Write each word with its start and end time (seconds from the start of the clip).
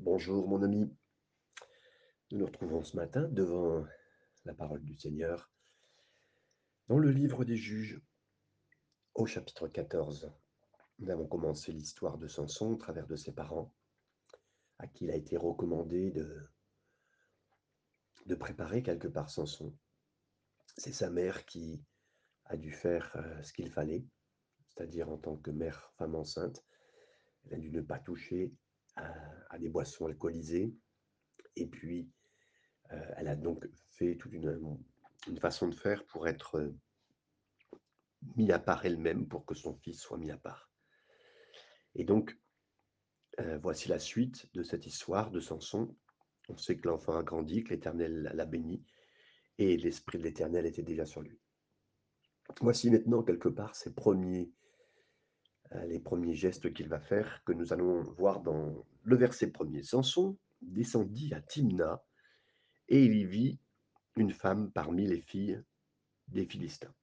Bonjour 0.00 0.46
mon 0.46 0.62
ami, 0.62 0.96
nous 2.30 2.38
nous 2.38 2.46
retrouvons 2.46 2.84
ce 2.84 2.94
matin 2.94 3.22
devant 3.32 3.84
la 4.44 4.54
parole 4.54 4.84
du 4.84 4.94
Seigneur 4.94 5.50
dans 6.86 6.98
le 6.98 7.10
livre 7.10 7.44
des 7.44 7.56
juges 7.56 8.00
au 9.14 9.26
chapitre 9.26 9.66
14. 9.66 10.32
Nous 11.00 11.10
avons 11.10 11.26
commencé 11.26 11.72
l'histoire 11.72 12.16
de 12.16 12.28
Samson 12.28 12.70
au 12.70 12.76
travers 12.76 13.08
de 13.08 13.16
ses 13.16 13.32
parents 13.32 13.74
à 14.78 14.86
qui 14.86 15.06
il 15.06 15.10
a 15.10 15.16
été 15.16 15.36
recommandé 15.36 16.12
de, 16.12 16.48
de 18.26 18.34
préparer 18.36 18.84
quelque 18.84 19.08
part 19.08 19.30
Samson. 19.30 19.76
C'est 20.76 20.92
sa 20.92 21.10
mère 21.10 21.44
qui 21.44 21.82
a 22.44 22.56
dû 22.56 22.70
faire 22.70 23.10
euh, 23.16 23.42
ce 23.42 23.52
qu'il 23.52 23.72
fallait, 23.72 24.06
c'est-à-dire 24.68 25.10
en 25.10 25.18
tant 25.18 25.36
que 25.36 25.50
mère 25.50 25.92
femme 25.98 26.14
enceinte, 26.14 26.64
elle 27.46 27.54
a 27.54 27.58
dû 27.58 27.72
ne 27.72 27.80
pas 27.80 27.98
toucher 27.98 28.54
à, 29.50 29.58
des 29.58 29.68
boissons 29.68 30.06
alcoolisées. 30.06 30.74
Et 31.56 31.66
puis, 31.66 32.08
euh, 32.92 33.12
elle 33.16 33.28
a 33.28 33.36
donc 33.36 33.68
fait 33.90 34.16
toute 34.16 34.32
une, 34.32 34.78
façon 35.40 35.68
de 35.68 35.74
faire 35.74 36.04
pour 36.06 36.28
être 36.28 36.56
euh, 36.56 36.74
mis 38.36 38.50
à 38.52 38.58
part 38.58 38.84
elle-même, 38.86 39.26
pour 39.28 39.44
que 39.44 39.54
son 39.54 39.74
fils 39.76 40.00
soit 40.00 40.18
mis 40.18 40.30
à 40.30 40.36
part. 40.36 40.70
Et 41.94 42.04
donc, 42.04 42.38
euh, 43.40 43.58
voici 43.58 43.88
la 43.88 43.98
suite 43.98 44.52
de 44.54 44.62
cette 44.62 44.86
histoire 44.86 45.30
de 45.30 45.40
Samson. 45.40 45.94
On 46.48 46.56
sait 46.56 46.76
que 46.76 46.88
l'enfant 46.88 47.16
a 47.16 47.22
grandi, 47.22 47.64
que 47.64 47.70
l'Éternel 47.70 48.30
l'a 48.34 48.46
béni, 48.46 48.84
et 49.58 49.76
l'Esprit 49.76 50.18
de 50.18 50.24
l'Éternel 50.24 50.66
était 50.66 50.82
déjà 50.82 51.04
sur 51.04 51.20
lui. 51.20 51.38
Voici 52.60 52.90
maintenant 52.90 53.22
quelque 53.22 53.48
part 53.48 53.76
ses 53.76 53.94
premiers 53.94 54.50
les 55.86 56.00
premiers 56.00 56.34
gestes 56.34 56.72
qu'il 56.72 56.88
va 56.88 57.00
faire, 57.00 57.42
que 57.44 57.52
nous 57.52 57.72
allons 57.72 58.02
voir 58.14 58.40
dans 58.40 58.86
le 59.02 59.16
verset 59.16 59.50
premier. 59.50 59.82
Samson 59.82 60.38
descendit 60.62 61.32
à 61.34 61.40
Timna 61.40 62.02
et 62.88 63.04
il 63.04 63.14
y 63.14 63.24
vit 63.24 63.60
une 64.16 64.32
femme 64.32 64.72
parmi 64.72 65.06
les 65.06 65.20
filles 65.20 65.62
des 66.28 66.46
Philistins. 66.46 66.94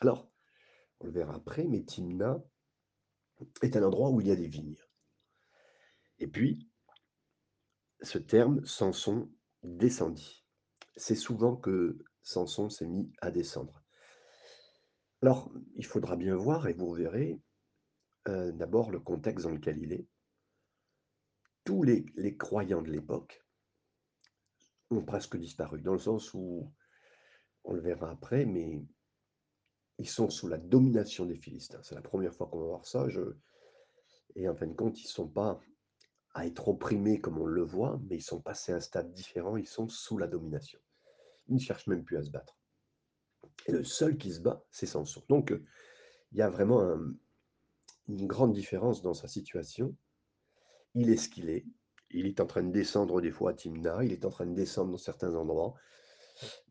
Alors, 0.00 0.30
on 1.00 1.06
le 1.06 1.12
verra 1.12 1.34
après, 1.34 1.64
mais 1.64 1.82
Timna 1.84 2.42
est 3.62 3.76
un 3.76 3.82
endroit 3.82 4.10
où 4.10 4.20
il 4.20 4.28
y 4.28 4.32
a 4.32 4.36
des 4.36 4.48
vignes. 4.48 4.78
Et 6.18 6.26
puis, 6.26 6.68
ce 8.02 8.18
terme, 8.18 8.64
Samson 8.64 9.30
descendit. 9.62 10.44
C'est 10.96 11.14
souvent 11.14 11.56
que 11.56 11.98
Samson 12.22 12.68
s'est 12.68 12.86
mis 12.86 13.12
à 13.20 13.30
descendre. 13.30 13.82
Alors, 15.22 15.52
il 15.74 15.84
faudra 15.84 16.16
bien 16.16 16.36
voir, 16.36 16.68
et 16.68 16.72
vous 16.72 16.92
verrez, 16.92 17.40
euh, 18.28 18.52
d'abord 18.52 18.90
le 18.90 19.00
contexte 19.00 19.46
dans 19.46 19.52
lequel 19.52 19.78
il 19.78 19.92
est. 19.92 20.06
Tous 21.64 21.82
les, 21.82 22.36
croyants 22.36 22.82
de 22.82 22.90
l'époque 22.90 23.44
ont 24.90 25.02
presque 25.02 25.36
disparu, 25.36 25.82
dans 25.82 25.92
le 25.92 25.98
sens 25.98 26.32
où, 26.34 26.72
on 27.64 27.72
le 27.74 27.80
verra 27.80 28.10
après, 28.10 28.46
mais 28.46 28.82
ils 29.98 30.08
sont 30.08 30.30
sous 30.30 30.48
la 30.48 30.56
domination 30.56 31.26
des 31.26 31.36
Philistins. 31.36 31.82
C'est 31.82 31.94
la 31.94 32.02
première 32.02 32.34
fois 32.34 32.46
qu'on 32.46 32.60
va 32.60 32.66
voir 32.66 32.86
ça. 32.86 33.08
Je... 33.08 33.20
Et 34.34 34.48
en 34.48 34.54
fin 34.54 34.66
de 34.66 34.74
compte, 34.74 34.98
ils 35.00 35.06
ne 35.06 35.10
sont 35.10 35.28
pas 35.28 35.60
à 36.34 36.46
être 36.46 36.68
opprimés 36.68 37.20
comme 37.20 37.38
on 37.38 37.46
le 37.46 37.62
voit, 37.62 38.00
mais 38.08 38.16
ils 38.16 38.22
sont 38.22 38.40
passés 38.40 38.72
à 38.72 38.76
un 38.76 38.80
stade 38.80 39.12
différent, 39.12 39.56
ils 39.56 39.66
sont 39.66 39.88
sous 39.88 40.16
la 40.16 40.26
domination. 40.26 40.78
Ils 41.48 41.56
ne 41.56 41.60
cherchent 41.60 41.86
même 41.86 42.04
plus 42.04 42.16
à 42.16 42.22
se 42.22 42.30
battre. 42.30 42.56
Et 43.66 43.72
le 43.72 43.84
seul 43.84 44.16
qui 44.16 44.32
se 44.32 44.40
bat, 44.40 44.64
c'est 44.70 44.86
Samson. 44.86 45.22
Donc, 45.28 45.52
il 46.32 46.38
y 46.38 46.42
a 46.42 46.48
vraiment 46.48 46.80
un, 46.82 47.14
une 48.08 48.26
grande 48.26 48.52
différence 48.52 49.02
dans 49.02 49.14
sa 49.14 49.28
situation. 49.28 49.94
Il 50.94 51.10
est 51.10 51.16
ce 51.16 51.28
qu'il 51.28 51.50
est. 51.50 51.66
Il 52.10 52.26
est 52.26 52.40
en 52.40 52.46
train 52.46 52.62
de 52.62 52.72
descendre 52.72 53.20
des 53.20 53.30
fois 53.30 53.50
à 53.50 53.54
Timna, 53.54 54.02
il 54.02 54.12
est 54.12 54.24
en 54.24 54.30
train 54.30 54.46
de 54.46 54.54
descendre 54.54 54.92
dans 54.92 54.98
certains 54.98 55.34
endroits, 55.34 55.74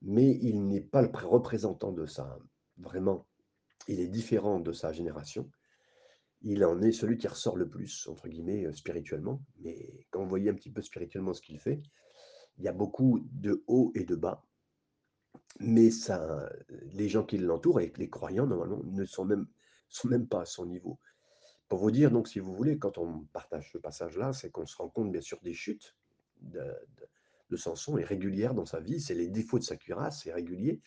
mais 0.02 0.32
il 0.42 0.68
n'est 0.68 0.82
pas 0.82 1.04
le 1.04 1.10
représentant 1.14 1.92
de 1.92 2.08
ça. 2.08 2.40
Vraiment, 2.78 3.28
il 3.88 4.00
est 4.00 4.08
différent 4.08 4.60
de 4.60 4.72
sa 4.72 4.92
génération. 4.92 5.50
Il 6.42 6.66
en 6.66 6.82
est 6.82 6.92
celui 6.92 7.18
qui 7.18 7.28
ressort 7.28 7.56
le 7.56 7.70
plus, 7.70 8.08
entre 8.08 8.28
guillemets, 8.28 8.66
euh, 8.66 8.74
spirituellement. 8.74 9.42
Mais 9.60 10.06
quand 10.10 10.22
vous 10.24 10.30
voyez 10.30 10.50
un 10.50 10.54
petit 10.56 10.72
peu 10.72 10.82
spirituellement 10.82 11.34
ce 11.34 11.42
qu'il 11.42 11.60
fait, 11.60 11.82
il 12.58 12.64
y 12.64 12.68
a 12.68 12.74
beaucoup 12.74 13.20
de 13.32 13.64
haut 13.68 13.92
et 13.96 14.06
de 14.06 14.16
bas. 14.16 14.44
Mais 15.60 15.92
ça, 15.92 16.50
les 16.94 17.10
gens 17.10 17.24
qui 17.24 17.38
l'entourent, 17.38 17.82
et 17.82 17.92
les 17.98 18.10
croyants, 18.10 18.48
normalement, 18.48 18.82
ne 18.84 19.06
sont 19.06 19.26
même 19.26 20.28
pas 20.28 20.42
à 20.42 20.46
son 20.46 20.66
niveau. 20.66 21.00
Pour 21.68 21.80
vous 21.80 21.92
dire, 21.92 22.12
donc, 22.12 22.28
si 22.28 22.40
vous 22.40 22.54
voulez, 22.54 22.78
quand 22.78 22.98
on 22.98 23.26
partage 23.34 23.72
ce 23.72 23.78
passage-là, 23.78 24.34
c'est 24.34 24.50
qu'on 24.50 24.66
se 24.66 24.76
rend 24.78 24.90
compte, 24.90 25.12
bien 25.12 25.22
sûr, 25.22 25.40
des 25.42 25.54
chutes 25.54 25.96
de, 26.42 26.64
de, 27.50 27.58
Samson 27.58 27.98
est 27.98 28.06
régulière 28.06 28.54
dans 28.54 28.66
sa 28.66 28.80
vie. 28.80 29.02
C'est 29.02 29.16
les 29.16 29.28
défauts 29.28 29.60
de 29.60 29.64
sa 29.64 29.76
cuirasse, 29.76 30.24
c'est 30.24 30.32
régulier, 30.32 30.82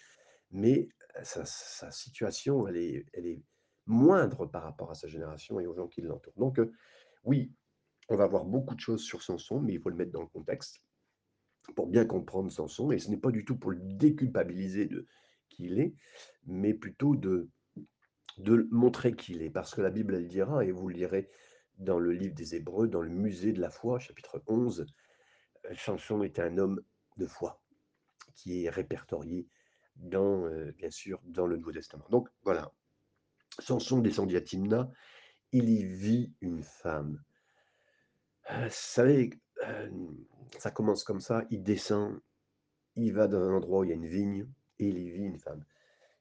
mais 0.51 0.89
euh, 1.17 1.23
sa, 1.25 1.91
situation, 1.91 2.67
elle 2.67 2.77
est, 2.77 3.07
elle 3.13 3.27
est 3.27 3.43
moindre 3.87 4.47
par 4.47 4.63
rapport 4.63 4.91
à 4.91 4.95
sa 4.95 5.09
génération 5.09 5.61
et 5.61 5.67
aux 5.67 5.75
gens 5.75 5.89
qui 5.89 6.01
l'entourent. 6.01 6.39
Donc, 6.39 6.59
euh, 6.59 6.73
oui, 7.25 7.53
on 8.09 8.17
va 8.17 8.27
voir 8.27 8.45
beaucoup 8.45 8.75
de 8.75 8.81
choses 8.81 9.03
sur 9.03 9.23
Samson, 9.23 9.61
mais 9.61 9.75
il 9.75 9.81
faut 9.81 9.91
le 9.91 9.97
mettre 9.97 10.13
dans 10.13 10.23
le 10.23 10.29
contexte 10.29 10.81
pour 11.77 11.87
bien 11.87 12.05
comprendre 12.07 12.51
Samson. 12.51 12.91
Et 12.91 12.99
ce 12.99 13.11
n'est 13.11 13.19
pas 13.19 13.31
du 13.31 13.45
tout 13.45 13.57
pour 13.57 13.71
le 13.71 13.79
déculpabiliser 13.81 14.87
de 14.87 15.07
qui 15.49 15.65
il 15.65 15.81
est, 15.81 15.95
mais 16.47 16.75
plutôt 16.75 17.17
de 17.17 17.49
de 18.39 18.69
montrer 18.71 19.15
qui 19.15 19.33
il 19.33 19.43
est. 19.43 19.51
Parce 19.51 19.75
que 19.75 19.81
la 19.81 19.91
Bible, 19.91 20.15
elle 20.15 20.29
dira, 20.29 20.65
et 20.65 20.73
vous 20.73 20.89
lirez 20.89 21.29
dans 21.79 21.99
le 21.99 22.13
livre 22.13 22.35
des 22.35 22.55
Hébreux, 22.55 22.89
dans 22.89 23.01
le 23.01 23.11
musée 23.11 23.53
de 23.53 23.61
la 23.61 23.71
foi, 23.71 23.99
chapitre 23.99 24.43
11, 24.47 24.87
euh, 25.67 25.75
Samson 25.77 26.23
était 26.23 26.43
un 26.43 26.59
homme 26.59 26.81
de 27.17 27.27
foi, 27.27 27.61
qui 28.35 28.65
est 28.65 28.71
répertorié 28.71 29.49
dans, 29.97 30.47
euh, 30.47 30.73
bien 30.73 30.91
sûr, 30.91 31.21
dans 31.25 31.47
le 31.47 31.57
Nouveau 31.57 31.73
Testament. 31.73 32.05
Donc 32.11 32.29
voilà, 32.43 32.71
Samson 33.59 34.01
descendit 34.01 34.37
à 34.37 34.41
Timna, 34.41 34.91
il 35.53 35.69
y 35.69 35.85
vit 35.85 36.33
une 36.41 36.63
femme. 36.63 37.23
Euh, 38.51 38.65
vous 38.65 38.71
savez, 38.71 39.31
ça 40.59 40.71
commence 40.71 41.05
comme 41.05 41.21
ça, 41.21 41.45
il 41.51 41.63
descend, 41.63 42.19
il 42.97 43.13
va 43.13 43.27
dans 43.29 43.43
un 43.43 43.55
endroit 43.55 43.81
où 43.81 43.85
il 43.85 43.91
y 43.91 43.93
a 43.93 43.97
une 43.97 44.07
vigne, 44.07 44.47
et 44.79 44.89
il 44.89 44.99
y 44.99 45.11
vit 45.11 45.25
une 45.25 45.39
femme. 45.39 45.65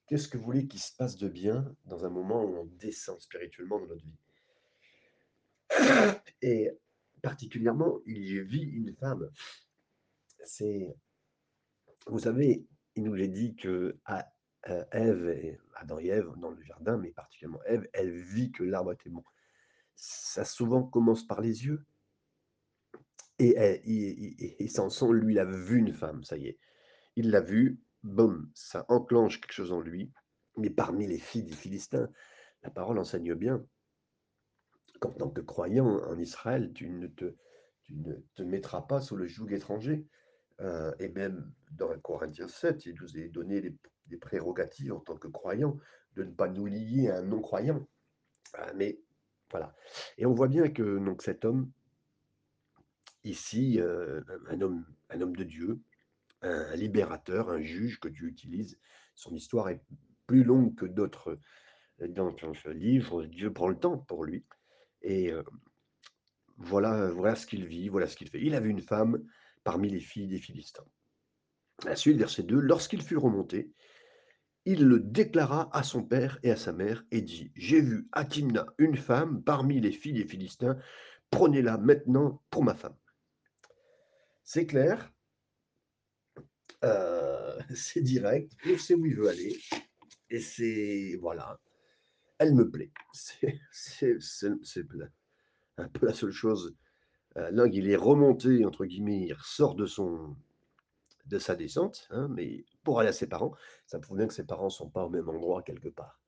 Qu'est-ce 0.09 0.28
que 0.28 0.38
vous 0.38 0.44
voulez 0.44 0.68
qu'il 0.68 0.80
se 0.80 0.96
passe 0.96 1.18
de 1.18 1.28
bien 1.28 1.72
dans 1.86 2.03
un 2.03 2.09
moment 2.09 2.44
où 2.44 2.58
on 2.58 2.66
descend 2.66 3.22
spirituellement 3.22 3.80
dans 3.80 3.86
notre 3.86 4.03
vie? 4.03 4.18
Et 6.42 6.72
particulièrement, 7.22 8.00
il 8.08 8.25
y 8.25 8.42
vit 8.42 8.64
une 8.64 8.92
femme. 8.96 9.30
C'est, 10.46 10.96
vous 12.08 12.18
savez, 12.18 12.66
il 12.96 13.03
nous 13.03 13.16
est 13.18 13.28
dit 13.28 13.56
que 13.56 14.00
à, 14.06 14.28
euh, 14.69 14.84
Ève, 14.92 15.30
et, 15.30 15.59
Adam 15.75 16.00
et 16.00 16.08
Ève 16.08 16.31
dans 16.38 16.50
le 16.50 16.62
jardin, 16.64 16.98
mais 16.98 17.12
particulièrement 17.12 17.62
Ève, 17.66 17.88
elle 17.94 18.19
vit 18.19 18.52
que 18.52 18.64
l'arbre 18.64 18.94
était 18.94 19.12
bon. 19.12 19.24
Ça 19.96 20.44
souvent 20.44 20.81
commence 20.81 21.28
par 21.28 21.40
les 21.40 21.66
yeux. 21.66 21.86
Et, 23.38 23.50
et, 23.50 24.68
lui, 25.12 25.34
il 25.34 25.40
a 25.40 25.46
vu 25.46 25.78
une 25.78 25.94
femme, 25.94 26.24
ça 26.24 26.36
y 26.36 26.48
est. 26.48 26.58
Il 27.16 27.30
l'a 27.30 27.42
vue, 27.42 27.80
boum, 28.04 28.50
ça 28.54 28.86
enclenche 28.88 29.40
quelque 29.42 29.54
chose 29.54 29.72
en 29.72 29.82
lui. 29.82 30.12
Mais 30.58 30.70
parmi 30.70 31.08
les 31.08 31.20
filles 31.20 31.44
des 31.44 31.56
Philistins, 31.56 32.10
la 32.64 32.70
parole 32.70 33.00
enseigne 33.00 33.34
bien 33.34 33.64
qu'en 35.00 35.12
tant 35.12 35.30
que 35.30 35.42
croyant 35.42 35.88
en 35.88 36.18
Israël, 36.20 36.72
tu 36.74 36.90
ne 36.90 37.08
te, 37.08 37.34
mettras 38.42 38.82
pas 38.82 39.02
sous 39.02 39.16
le 39.16 39.28
joug 39.28 39.52
étranger. 39.52 40.06
Euh, 40.62 40.94
et 41.00 41.08
même 41.10 41.52
dans 41.72 41.98
Corinthiens 42.00 42.50
7, 42.50 42.86
il 42.86 42.96
nous 43.00 43.18
est 43.18 43.30
donné 43.30 43.62
des, 43.62 44.18
prérogatives 44.18 44.92
en 44.92 45.00
tant 45.00 45.16
que 45.16 45.28
croyant 45.28 45.78
de 46.16 46.24
ne 46.24 46.31
pas 46.31 46.50
nous 46.50 46.66
lier 46.66 47.10
à 47.10 47.20
un 47.20 47.22
non-croyant. 47.22 47.88
Ah, 48.54 48.74
mais 48.74 49.00
voilà. 49.52 49.76
Et 50.18 50.26
on 50.26 50.34
voit 50.34 50.48
bien 50.48 50.68
que 50.70 50.98
donc, 50.98 51.22
cet 51.22 51.46
homme, 51.46 51.72
ici, 53.24 53.80
euh, 53.80 54.22
un, 54.48 54.60
homme, 54.62 54.86
un 55.10 55.22
homme 55.22 55.36
de 55.36 55.44
Dieu, 55.44 55.80
un 56.41 56.75
libérateur, 56.75 57.50
un 57.50 57.62
juge 57.62 58.00
que 58.00 58.07
Dieu 58.07 58.27
utilise. 58.27 58.80
Son 59.15 59.36
histoire 59.36 59.69
est 59.69 59.81
plus 60.27 60.44
longue 60.44 60.75
que 60.75 60.86
d'autres 60.86 61.39
euh, 62.01 62.07
dans 62.07 62.36
ce 62.38 62.69
livre. 62.69 63.25
Dieu 63.25 63.51
prend 63.51 63.68
le 63.68 63.77
temps 63.77 63.97
pour 63.97 64.24
lui. 64.24 64.45
Et 65.01 65.31
euh, 65.31 65.44
voilà, 66.57 67.12
voilà 67.12 67.36
ce 67.36 67.45
qu'il 67.45 67.65
vit, 67.65 67.89
voilà 67.89 68.07
ce 68.07 68.15
qu'il 68.15 68.30
fait. 68.30 68.41
Il 68.41 68.56
avait 68.56 68.69
une 68.69 68.81
femme 68.81 69.24
parmi 69.63 69.89
les 69.89 70.00
filles 70.00 70.27
des 70.27 70.39
Philistins. 70.39 70.86
La 71.86 71.95
suite, 71.95 72.18
verset 72.18 72.44
2, 72.44 72.59
lorsqu'il 72.59 73.01
fut 73.01 73.18
remonté, 73.18 73.71
il 74.65 74.85
le 74.85 75.00
déclara 75.00 75.69
à 75.75 75.83
son 75.83 76.03
père 76.03 76.38
et 76.44 76.51
à 76.51 76.57
sa 76.57 76.74
mère 76.74 77.06
et 77.12 77.21
dit, 77.21 77.51
j'ai 77.56 77.81
vu 77.81 78.07
à 78.12 78.25
Timna 78.25 78.65
une 78.77 78.97
femme 78.97 79.42
parmi 79.42 79.80
les 79.80 79.92
filles 79.92 80.13
des 80.13 80.25
Philistins, 80.25 80.77
prenez-la 81.30 81.77
maintenant 81.77 82.44
pour 82.50 82.63
ma 82.63 82.75
femme. 82.75 82.95
C'est 84.44 84.65
clair, 84.65 85.12
euh, 86.84 87.60
c'est 87.76 88.02
direct, 88.02 88.54
on 88.66 88.78
sait 88.78 88.96
où 88.96 89.06
il 89.06 89.16
veut 89.16 89.30
aller. 89.30 89.58
Et 90.30 90.40
c'est. 90.40 91.18
Voilà. 91.22 91.60
Elle 92.38 92.54
me 92.56 92.70
plaît. 92.70 92.92
C'est 93.72 94.18
un 95.78 95.88
peu 95.90 96.06
la 96.06 96.14
seule 96.14 96.31
chose 96.31 96.74
là, 97.52 97.68
il 97.72 97.90
est 97.90 97.96
remonté, 97.96 98.66
entre 98.66 98.86
guillemets, 98.86 99.22
il 99.22 99.34
ressort 99.34 99.76
de 99.76 99.86
son 99.86 100.36
de 101.26 101.38
sa 101.38 101.56
descente, 101.56 102.08
hein, 102.10 102.28
mais 102.31 102.66
pour 102.84 103.00
aller 103.00 103.10
à 103.10 103.14
ses 103.14 103.28
parents, 103.28 103.54
ça 103.86 104.00
prouve 104.00 104.18
bien 104.18 104.28
que 104.28 104.34
ses 104.34 104.46
parents 104.46 104.66
ne 104.66 104.72
sont 104.72 104.90
pas 104.90 105.06
au 105.06 105.10
même 105.10 105.30
endroit 105.30 105.62
quelque 105.62 105.90
part, 105.90 106.20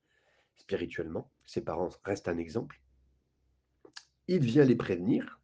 spirituellement. 0.54 1.28
Ses 1.44 1.62
parents 1.62 1.88
restent 2.04 2.28
un 2.28 2.38
exemple. 2.38 2.80
Il 4.28 4.44
vient 4.44 4.64
les 4.64 4.76
prévenir, 4.76 5.40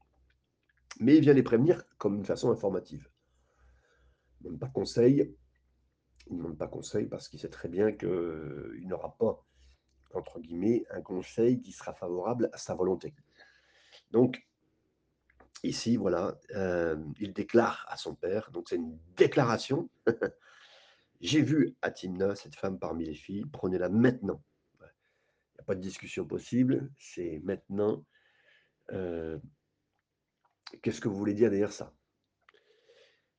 mais 1.01 1.17
il 1.17 1.23
vient 1.23 1.33
les 1.33 1.43
prévenir 1.43 1.83
comme 1.99 2.15
une 2.15 2.25
façon 2.25 2.53
informative. 2.53 3.09
Il 4.41 4.45
ne 4.45 4.49
demande 4.49 4.61
pas 4.61 4.69
conseil, 4.69 5.35
il 6.31 6.37
ne 6.37 6.53
pas 6.53 6.69
conseil 6.69 7.07
parce 7.07 7.29
qu'il 7.29 7.41
sait 7.41 7.49
très 7.49 7.69
bien 7.69 7.93
qu'il 7.93 8.87
n'aura 8.87 9.17
pas, 9.17 9.45
entre 10.15 10.41
guillemets, 10.41 10.85
un 10.91 11.03
conseil 11.03 11.61
qui 11.61 11.73
sera 11.73 11.95
favorable 11.95 12.51
à 12.53 12.59
sa 12.59 12.75
volonté. 12.75 13.15
Donc, 14.11 14.47
ici, 15.63 15.97
voilà, 15.97 16.39
euh, 16.55 16.97
il 17.19 17.33
déclare 17.33 17.85
à 17.89 17.97
son 17.97 18.15
père, 18.15 18.51
donc 18.51 18.69
c'est 18.69 18.77
une 18.77 18.99
déclaration. 19.17 19.91
J'ai 21.21 21.43
vu 21.43 21.77
Atimna, 21.83 22.37
cette 22.37 22.55
femme 22.55 22.79
parmi 22.79 23.05
les 23.05 23.15
filles, 23.15 23.45
prenez-la 23.53 23.89
maintenant. 23.89 24.43
Il 24.81 24.85
n'y 24.85 25.61
a 25.61 25.65
pas 25.65 25.75
de 25.75 25.81
discussion 25.81 26.25
possible, 26.25 26.91
c'est 26.99 27.41
maintenant. 27.43 28.05
Euh, 28.93 29.39
qu'est-ce 30.83 31.01
que 31.01 31.09
vous 31.09 31.17
voulez 31.17 31.35
dire 31.35 31.51
derrière 31.51 31.73
ça? 31.73 31.93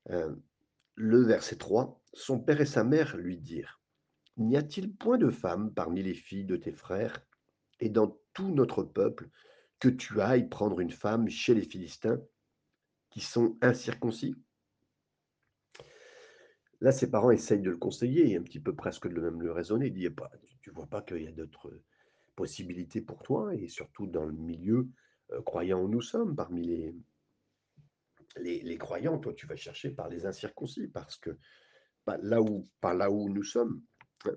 Euh, 0.10 0.36
Le 1.02 1.22
verset 1.22 1.56
3, 1.56 2.04
son 2.14 2.42
père 2.42 2.60
et 2.60 2.66
sa 2.66 2.84
mère 2.84 3.16
lui 3.16 3.38
dirent, 3.38 3.80
N'y 4.36 4.58
a-t-il 4.58 4.94
point 4.94 5.18
de 5.18 5.30
femme 5.30 5.74
parmi 5.74 6.04
les 6.04 6.14
filles 6.14 6.44
de 6.44 6.58
tes 6.58 6.74
frères 6.74 7.26
et 7.80 7.88
dans 7.88 8.20
tout 8.34 8.54
notre 8.54 8.84
peuple 8.84 9.30
que 9.80 9.88
tu 9.88 10.20
ailles 10.20 10.50
prendre 10.50 10.82
une 10.82 10.92
femme 10.92 11.30
chez 11.30 11.54
les 11.54 11.64
Philistins 11.64 12.20
qui 13.12 13.22
sont 13.22 13.58
incirconcis? 13.62 14.36
Là, 16.82 16.92
ses 16.92 17.10
parents 17.10 17.32
essayent 17.32 17.62
de 17.62 17.72
le 17.72 17.78
conseiller, 17.78 18.36
un 18.36 18.44
petit 18.44 18.60
peu 18.60 18.76
presque 18.76 19.08
de 19.08 19.22
même 19.22 19.42
le 19.42 19.54
raisonner. 19.54 19.88
Il 19.88 19.94
dit, 19.94 20.10
pas, 20.10 20.30
tu 20.60 20.70
vois 20.72 20.88
pas 20.88 21.02
qu'il 21.02 21.24
y 21.24 21.28
a 21.30 21.32
d'autres 21.32 21.72
possibilités 22.36 23.00
pour 23.00 23.24
toi, 23.24 23.56
et 23.56 23.70
surtout 23.70 24.06
dans 24.06 24.26
le 24.26 24.34
milieu 24.34 24.90
euh, 25.32 25.42
croyant 25.44 25.82
où 25.82 25.88
nous 25.88 26.02
sommes, 26.02 26.36
parmi 26.36 26.68
les, 26.68 26.94
les, 28.38 28.78
croyants, 28.78 29.18
toi, 29.20 29.34
tu 29.34 29.48
vas 29.48 29.56
chercher 29.56 29.92
par 29.92 30.10
les 30.10 30.26
incirconcis, 30.26 30.88
parce 30.88 31.18
que 31.18 31.38
là 32.22 32.42
où, 32.42 32.68
par 32.82 32.96
là 32.96 33.12
où 33.12 33.30
nous 33.30 33.44
sommes. 33.44 33.82
Hein. 34.26 34.36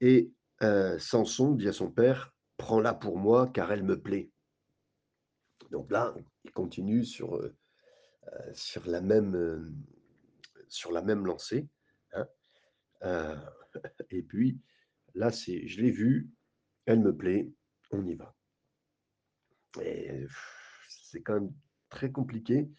Et 0.00 0.32
euh, 0.62 0.98
Samson 0.98 1.54
dit 1.54 1.68
à 1.68 1.72
son 1.72 1.90
père, 1.90 2.34
prends-la 2.56 2.94
pour 2.94 3.18
moi, 3.18 3.48
car 3.52 3.72
elle 3.72 3.82
me 3.82 4.00
plaît. 4.00 4.30
Donc 5.70 5.90
là, 5.90 6.14
il 6.44 6.52
continue 6.52 7.04
sur, 7.04 7.36
euh, 7.36 7.54
euh, 8.32 8.52
la, 8.86 9.00
même, 9.00 9.66
lancée. 11.26 11.68
Hein. 12.12 12.26
et 14.10 14.22
puis, 14.22 14.60
là, 15.14 15.30
c'est, 15.30 15.66
je 15.66 15.80
l'ai 15.80 15.90
vue, 15.90 16.30
elle 16.86 17.00
me 17.00 17.16
plaît, 17.16 17.50
on 17.90 18.04
y 18.06 18.14
va. 18.14 18.34
C'est 20.88 21.22
quand 21.22 21.48
très 21.90 22.10
compliqué, 22.10 22.70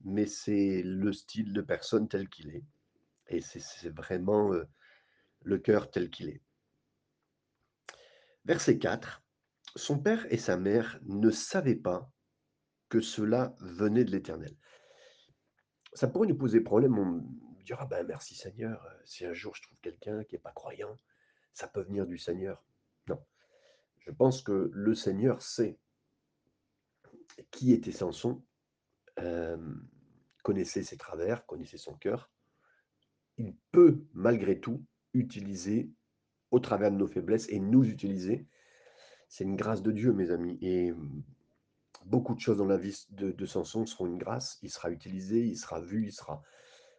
mais 0.00 0.26
c'est 0.26 0.82
le 0.82 1.12
style 1.12 1.52
de 1.52 1.60
personne 1.60 2.08
tel 2.08 2.28
qu'il 2.28 2.50
est. 2.50 2.64
Et 3.28 3.40
c'est 3.40 3.90
vraiment 3.90 4.50
le 5.42 5.58
cœur 5.58 5.90
tel 5.90 6.10
qu'il 6.10 6.30
est. 6.30 6.42
Verset 8.44 8.78
4. 8.78 9.22
Son 9.76 9.98
père 9.98 10.26
et 10.32 10.38
sa 10.38 10.56
mère 10.56 10.98
ne 11.04 11.30
savaient 11.30 11.76
pas 11.76 12.10
que 12.88 13.00
cela 13.00 13.54
venait 13.60 14.04
de 14.04 14.10
l'Éternel. 14.10 14.56
Ça 15.92 16.08
pourrait 16.08 16.28
nous 16.28 16.38
poser 16.38 16.60
problème, 16.60 16.98
on 16.98 17.22
dira, 17.64 17.84
ben 17.84 18.06
merci 18.06 18.34
Seigneur, 18.34 18.86
si 19.04 19.26
un 19.26 19.34
jour 19.34 19.54
je 19.54 19.62
trouve 19.62 19.78
quelqu'un 19.82 20.24
qui 20.24 20.34
n'est 20.34 20.40
pas 20.40 20.52
croyant, 20.52 20.96
ça 21.52 21.68
peut 21.68 21.82
venir 21.82 22.06
du 22.06 22.16
Seigneur. 22.16 22.64
Non, 23.08 23.22
je 23.98 24.10
pense 24.10 24.42
que 24.42 24.70
le 24.72 24.94
Seigneur 24.94 25.42
sait 25.42 25.78
qui 27.50 27.72
était 27.72 27.92
Samson, 27.92 28.42
connaissait 30.42 30.82
ses 30.82 30.96
travers, 30.96 31.44
connaissait 31.46 31.78
son 31.78 31.94
cœur. 31.94 32.30
Il 33.36 33.54
peut 33.72 34.04
malgré 34.14 34.60
tout 34.60 34.84
utiliser 35.14 35.90
au 36.50 36.60
travers 36.60 36.90
de 36.90 36.96
nos 36.96 37.06
faiblesses 37.06 37.48
et 37.50 37.58
nous 37.58 37.84
utiliser. 37.84 38.46
C'est 39.28 39.44
une 39.44 39.56
grâce 39.56 39.82
de 39.82 39.92
Dieu, 39.92 40.12
mes 40.12 40.30
amis. 40.30 40.58
Et 40.62 40.92
beaucoup 42.06 42.34
de 42.34 42.40
choses 42.40 42.56
dans 42.56 42.66
la 42.66 42.76
vie 42.76 43.06
de, 43.10 43.46
Samson 43.46 43.86
seront 43.86 44.06
une 44.06 44.18
grâce. 44.18 44.58
Il 44.62 44.70
sera 44.70 44.90
utilisé, 44.90 45.46
il 45.46 45.56
sera 45.56 45.80
vu, 45.80 46.06
il 46.06 46.12
sera. 46.12 46.42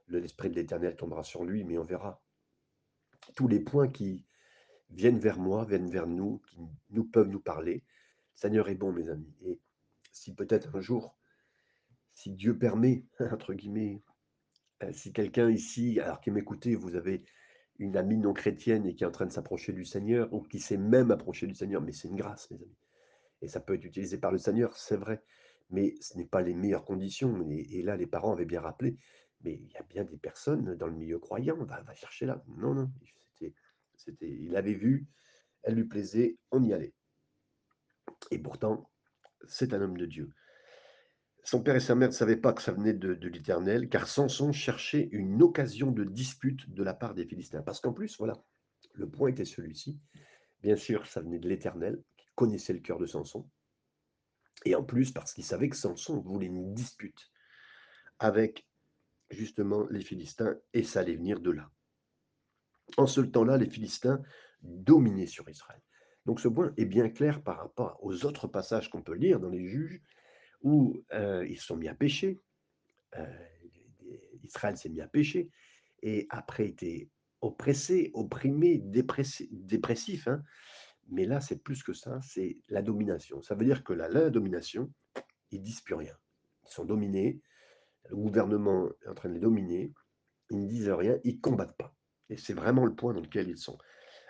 L'esprit 0.08 0.50
de 0.50 0.56
l'Éternel 0.56 0.96
tombera 0.96 1.24
sur 1.24 1.44
lui, 1.44 1.64
mais 1.64 1.78
on 1.78 1.84
verra. 1.84 2.22
Tous 3.36 3.48
les 3.48 3.60
points 3.60 3.90
qui 3.90 4.26
viennent 4.90 5.20
vers 5.20 5.40
moi, 5.40 5.66
viennent 5.66 5.90
vers 5.90 6.08
nous, 6.08 6.42
qui 6.48 6.58
nous 6.90 7.04
peuvent 7.04 7.30
nous 7.30 7.40
parler. 7.40 7.84
Seigneur 8.34 8.70
est 8.70 8.76
bon, 8.76 8.92
mes 8.92 9.10
amis. 9.10 9.36
Et 9.44 9.60
si 10.12 10.34
peut-être 10.34 10.76
un 10.76 10.82
jour, 10.82 11.18
si 12.14 12.32
Dieu 12.32 12.58
permet, 12.58 13.06
entre 13.32 13.54
guillemets, 13.54 14.02
euh, 14.84 14.92
si 14.94 15.14
quelqu'un 15.14 15.50
ici, 15.50 16.00
alors 16.00 16.22
qui 16.22 16.32
m'écoutez, 16.32 16.76
vous 16.76 16.96
avez 16.96 17.24
une 17.78 17.96
amie 17.96 18.18
non 18.18 18.34
chrétienne 18.34 18.86
et 18.86 18.96
qui 18.96 19.04
est 19.04 19.08
en 19.08 19.12
train 19.12 19.26
de 19.26 19.32
s'approcher 19.32 19.72
du 19.74 19.86
Seigneur, 19.86 20.32
ou 20.34 20.42
qui 20.42 20.60
s'est 20.60 20.78
même 20.78 21.12
approché 21.12 21.48
du 21.48 21.56
Seigneur, 21.56 21.82
mais 21.82 21.94
c'est 21.94 22.10
une 22.10 22.16
grâce, 22.16 22.52
mes 22.52 22.58
amis. 22.58 22.78
Et 23.42 23.48
ça 23.48 23.62
peut 23.62 23.74
être 23.74 23.86
utilisé 23.86 24.18
par 24.18 24.32
le 24.32 24.38
Seigneur, 24.38 24.78
c'est 24.78 24.98
vrai, 24.98 25.24
mais 25.70 25.96
ce 26.02 26.18
n'est 26.18 26.26
pas 26.26 26.42
les 26.42 26.54
meilleures 26.54 26.84
conditions. 26.84 27.42
Et, 27.50 27.82
là, 27.82 27.96
les 27.96 28.08
parents 28.08 28.34
avaient 28.34 28.46
bien 28.46 28.60
rappelé, 28.60 28.98
mais 29.42 29.54
il 29.54 29.72
y 29.72 29.78
a 29.78 29.84
bien 29.84 30.04
des 30.04 30.18
personnes 30.18 30.76
dans 30.76 30.88
le 30.88 30.94
milieu 30.94 31.20
croyant, 31.20 31.56
va, 31.64 31.82
va 31.82 31.96
chercher 31.96 32.26
là. 32.26 32.44
Non, 32.48 32.74
non, 32.74 32.92
c'était, 33.38 33.54
c'était, 33.96 34.30
il 34.30 34.58
avait 34.58 34.74
vu, 34.74 35.08
elle 35.64 35.76
lui 35.76 35.86
plaisait, 35.86 36.38
on 36.52 36.64
y 36.64 36.74
allait. 36.74 36.94
Et 38.32 38.40
pourtant, 38.40 38.90
c'est 39.48 39.74
un 39.74 39.82
homme 39.82 39.98
de 39.98 40.06
Dieu. 40.06 40.32
Son 41.44 41.64
père 41.64 41.76
et 41.76 41.80
sa 41.80 41.96
mère 41.96 42.10
ne 42.10 42.14
savaient 42.14 42.38
pas 42.38 42.54
que 42.54 42.62
ça 42.62 42.72
venait 42.72 42.94
de, 42.94 43.14
l'Éternel, 43.28 43.90
car 43.90 44.08
Samson 44.08 44.52
cherchait 44.52 45.10
une 45.12 45.42
occasion 45.42 45.92
de 45.92 46.04
dispute 46.04 46.70
de 46.70 46.84
la 46.84 46.94
part 46.94 47.16
des 47.16 47.26
Philistins. 47.26 47.64
Parce 47.64 47.80
qu'en 47.80 47.94
plus, 47.94 48.18
voilà, 48.18 48.36
le 48.94 49.10
point 49.10 49.30
était 49.30 49.46
celui-ci. 49.46 50.00
Bien 50.62 50.76
sûr, 50.76 51.08
ça 51.08 51.22
venait 51.22 51.40
de 51.40 51.48
l'Éternel, 51.48 52.04
qui 52.18 52.28
connaissait 52.36 52.74
le 52.74 52.80
cœur 52.80 53.00
de 53.00 53.08
Samson. 53.08 53.50
Et 54.66 54.76
en 54.76 54.84
plus, 54.84 55.12
parce 55.12 55.34
qu'il 55.34 55.46
savait 55.46 55.70
que 55.70 55.78
Samson 55.78 56.20
voulait 56.20 56.48
une 56.48 56.74
dispute 56.74 57.32
avec 58.20 58.68
justement 59.31 59.88
les 59.90 60.02
Philistins, 60.02 60.58
et 60.74 60.84
ça 60.84 61.00
allait 61.00 61.16
venir 61.16 61.40
de 61.40 61.52
là. 61.52 61.72
En 62.98 63.08
ce 63.08 63.22
temps-là, 63.22 63.58
les 63.58 63.69
Philistins 63.69 64.22
dominaient 64.62 65.28
sur 65.28 65.48
Israël. 65.50 65.81
Donc 66.26 66.40
ce 66.40 66.47
point 66.47 66.73
est 66.78 66.85
bien 66.85 67.09
clair 67.09 67.42
par 67.42 67.57
rapport 67.57 67.97
aux 68.04 68.26
autres 68.26 68.47
passages 68.47 68.90
qu'on 68.90 69.02
peut 69.02 69.16
lire 69.16 69.40
dans 69.40 69.49
les 69.49 69.66
juges, 69.66 70.02
où 70.61 71.04
ils 71.11 71.57
se 71.57 71.66
sont 71.66 71.78
mis 71.78 71.88
à 71.88 71.95
pécher. 71.95 72.42
Israël 74.44 74.78
s'est 74.78 74.90
mis 74.90 75.02
à 75.02 75.07
pécher 75.07 75.49
et 76.02 76.28
après 76.30 76.68
été 76.68 77.09
oppressé, 77.42 78.11
opprimé, 78.14 78.80
dépressif. 78.80 80.28
Hein. 80.28 80.44
Mais 81.09 81.26
là, 81.26 81.40
c'est 81.42 81.64
plus 81.64 81.81
que 81.83 81.94
ça, 81.94 82.19
c'est 82.21 82.57
la 82.68 82.81
domination. 82.81 83.42
Ça 83.42 83.56
veut 83.56 83.66
dire 83.66 83.83
que 83.83 83.94
là, 83.94 84.09
la 84.09 84.30
domination, 84.30 84.92
ils 85.52 85.61
disent 85.61 85.81
plus 85.81 85.95
rien. 85.95 86.16
Ils 86.68 86.73
sont 86.73 86.85
dominés, 86.85 87.42
le 88.09 88.16
gouvernement 88.16 88.90
est 89.04 89.07
en 89.07 89.16
train 89.16 89.30
de 89.30 89.35
les 89.35 89.40
dominer, 89.40 89.94
ils 90.52 90.59
ne 90.59 90.68
disent 90.68 90.90
rien, 90.90 91.18
ils 91.23 91.35
ne 91.35 91.42
combattent 91.42 91.78
pas. 91.78 91.95
Et 92.30 92.38
c'est 92.38 92.54
vraiment 92.54 92.85
le 92.85 92.94
point 92.94 93.14
dans 93.14 93.21
lequel 93.21 93.49
ils 93.49 93.57
sont. 93.57 93.78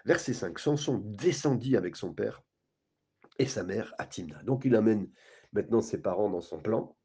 Verset 0.05 0.33
5, 0.33 0.57
Samson 0.59 0.97
descendit 1.03 1.75
avec 1.75 1.95
son 1.95 2.13
père 2.13 2.43
et 3.37 3.45
sa 3.45 3.63
mère 3.63 3.93
à 3.97 4.05
Timna. 4.05 4.41
Donc 4.43 4.65
il 4.65 4.75
amène 4.75 5.09
maintenant 5.53 5.81
ses 5.81 6.01
parents 6.01 6.29
dans 6.29 6.41
son 6.41 6.59
plan. 6.59 6.95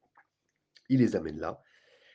Il 0.89 1.01
les 1.01 1.17
amène 1.17 1.39
là. 1.39 1.63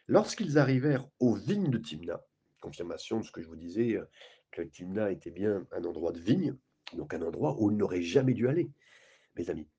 Lorsqu'ils 0.08 0.58
arrivèrent 0.58 1.08
aux 1.20 1.36
vignes 1.36 1.70
de 1.70 1.78
Timna, 1.78 2.22
confirmation 2.62 3.20
de 3.20 3.26
ce 3.26 3.32
que 3.32 3.42
je 3.42 3.48
vous 3.48 3.56
disais, 3.56 3.96
euh, 3.96 4.06
que 4.52 4.62
Timna 4.62 5.12
était 5.12 5.32
bien 5.32 5.66
un 5.72 5.84
endroit 5.84 6.12
de 6.12 6.20
vigne, 6.20 6.56
donc 6.94 7.14
un 7.14 7.22
endroit 7.22 7.56
où 7.62 7.72
il 7.72 7.78
n'aurait 7.78 8.02
jamais 8.02 8.34
dû 8.34 8.48
aller, 8.48 8.72
mes 9.36 9.50
amis. 9.50 9.70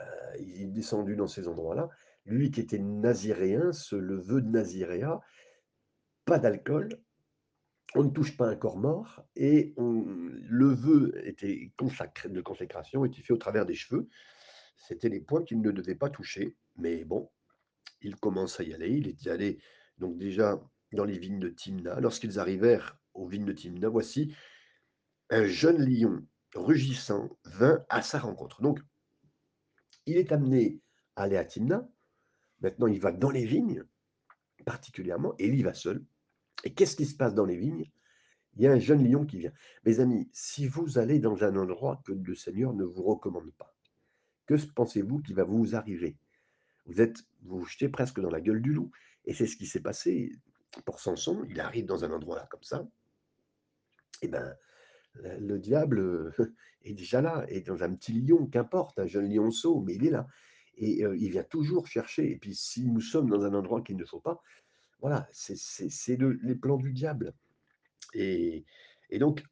Euh, 0.00 0.36
il 0.38 0.62
est 0.62 0.66
descendu 0.66 1.16
dans 1.16 1.28
ces 1.28 1.48
endroits-là. 1.48 1.88
Lui 2.24 2.50
qui 2.50 2.60
était 2.60 2.78
naziréen, 2.78 3.72
ce 3.72 3.96
le 3.96 4.16
vœu 4.16 4.42
de 4.42 4.48
naziréa, 4.48 5.20
pas 6.24 6.38
d'alcool, 6.38 6.88
on 7.96 8.04
ne 8.04 8.10
touche 8.10 8.36
pas 8.36 8.48
un 8.48 8.56
corps 8.56 8.78
mort, 8.78 9.24
et 9.34 9.74
le 9.76 10.66
vœu 10.66 11.12
était 11.24 11.72
de 11.78 12.40
consécration 12.40 13.04
était 13.04 13.22
fait 13.22 13.32
au 13.32 13.38
travers 13.38 13.66
des 13.66 13.74
cheveux. 13.74 14.08
C'était 14.76 15.08
les 15.08 15.20
points 15.20 15.42
qu'il 15.42 15.60
ne 15.60 15.70
devait 15.70 15.94
pas 15.94 16.10
toucher. 16.10 16.56
Mais 16.76 17.04
bon, 17.04 17.30
il 18.02 18.16
commence 18.16 18.60
à 18.60 18.64
y 18.64 18.74
aller. 18.74 18.90
Il 18.90 19.08
est 19.08 19.26
allé 19.26 19.58
donc 19.98 20.18
déjà 20.18 20.60
dans 20.92 21.04
les 21.04 21.18
vignes 21.18 21.40
de 21.40 21.48
Timna. 21.48 21.98
Lorsqu'ils 22.00 22.38
arrivèrent 22.38 22.98
aux 23.14 23.26
vignes 23.26 23.46
de 23.46 23.52
Timna, 23.52 23.88
voici 23.88 24.34
un 25.30 25.46
jeune 25.46 25.82
lion 25.82 26.24
rugissant 26.54 27.30
vint 27.44 27.84
à 27.88 28.02
sa 28.02 28.18
rencontre. 28.18 28.62
Donc, 28.62 28.78
il 30.04 30.18
est 30.18 30.32
amené 30.32 30.80
à 31.16 31.22
aller 31.22 31.36
à 31.36 31.44
Timna 31.44 31.88
Maintenant, 32.60 32.86
il 32.86 33.00
va 33.00 33.12
dans 33.12 33.30
les 33.30 33.44
vignes, 33.44 33.84
particulièrement, 34.64 35.34
et 35.38 35.46
il 35.46 35.62
va 35.62 35.74
seul. 35.74 36.04
Et 36.64 36.74
qu'est-ce 36.74 36.96
qui 36.96 37.06
se 37.06 37.16
passe 37.16 37.34
dans 37.34 37.44
les 37.44 37.56
vignes? 37.56 37.90
Il 38.56 38.62
y 38.62 38.66
a 38.66 38.72
un 38.72 38.78
jeune 38.78 39.06
lion 39.06 39.26
qui 39.26 39.38
vient. 39.38 39.52
Mes 39.84 40.00
amis, 40.00 40.28
si 40.32 40.66
vous 40.66 40.98
allez 40.98 41.18
dans 41.18 41.44
un 41.44 41.56
endroit 41.56 42.00
que 42.04 42.12
le 42.12 42.34
Seigneur 42.34 42.72
ne 42.72 42.84
vous 42.84 43.02
recommande 43.02 43.52
pas, 43.52 43.74
que 44.46 44.54
pensez-vous 44.74 45.20
qui 45.20 45.34
va 45.34 45.44
vous 45.44 45.74
arriver? 45.74 46.16
Vous 46.86 47.00
êtes, 47.00 47.18
vous 47.42 47.64
jetez 47.64 47.88
presque 47.88 48.20
dans 48.20 48.30
la 48.30 48.40
gueule 48.40 48.62
du 48.62 48.72
loup. 48.72 48.90
Et 49.24 49.34
c'est 49.34 49.46
ce 49.46 49.56
qui 49.56 49.66
s'est 49.66 49.80
passé 49.80 50.32
pour 50.84 51.00
Samson. 51.00 51.44
Il 51.50 51.60
arrive 51.60 51.86
dans 51.86 52.04
un 52.04 52.12
endroit 52.12 52.46
comme 52.50 52.62
ça. 52.62 52.86
Et 54.22 54.28
ben, 54.28 54.56
le 55.14 55.58
diable 55.58 56.32
est 56.82 56.94
déjà 56.94 57.20
là, 57.20 57.44
et 57.48 57.60
dans 57.60 57.82
un 57.82 57.94
petit 57.94 58.12
lion, 58.12 58.46
qu'importe, 58.46 58.98
un 58.98 59.06
jeune 59.06 59.32
lionceau, 59.32 59.80
mais 59.80 59.94
il 59.94 60.06
est 60.06 60.10
là. 60.10 60.26
Et 60.78 61.00
il 61.00 61.30
vient 61.30 61.42
toujours 61.42 61.86
chercher. 61.86 62.30
Et 62.30 62.36
puis, 62.36 62.54
si 62.54 62.86
nous 62.86 63.00
sommes 63.00 63.30
dans 63.30 63.44
un 63.44 63.54
endroit 63.54 63.82
qu'il 63.82 63.96
ne 63.96 64.04
faut 64.04 64.20
pas, 64.20 64.42
voilà, 65.00 65.28
c'est 65.32 66.16
le, 66.16 66.38
les 66.42 66.54
plans 66.54 66.78
du 66.78 66.92
diable. 66.92 67.34
Et, 68.14 68.64
et, 69.10 69.18
donc, 69.18 69.44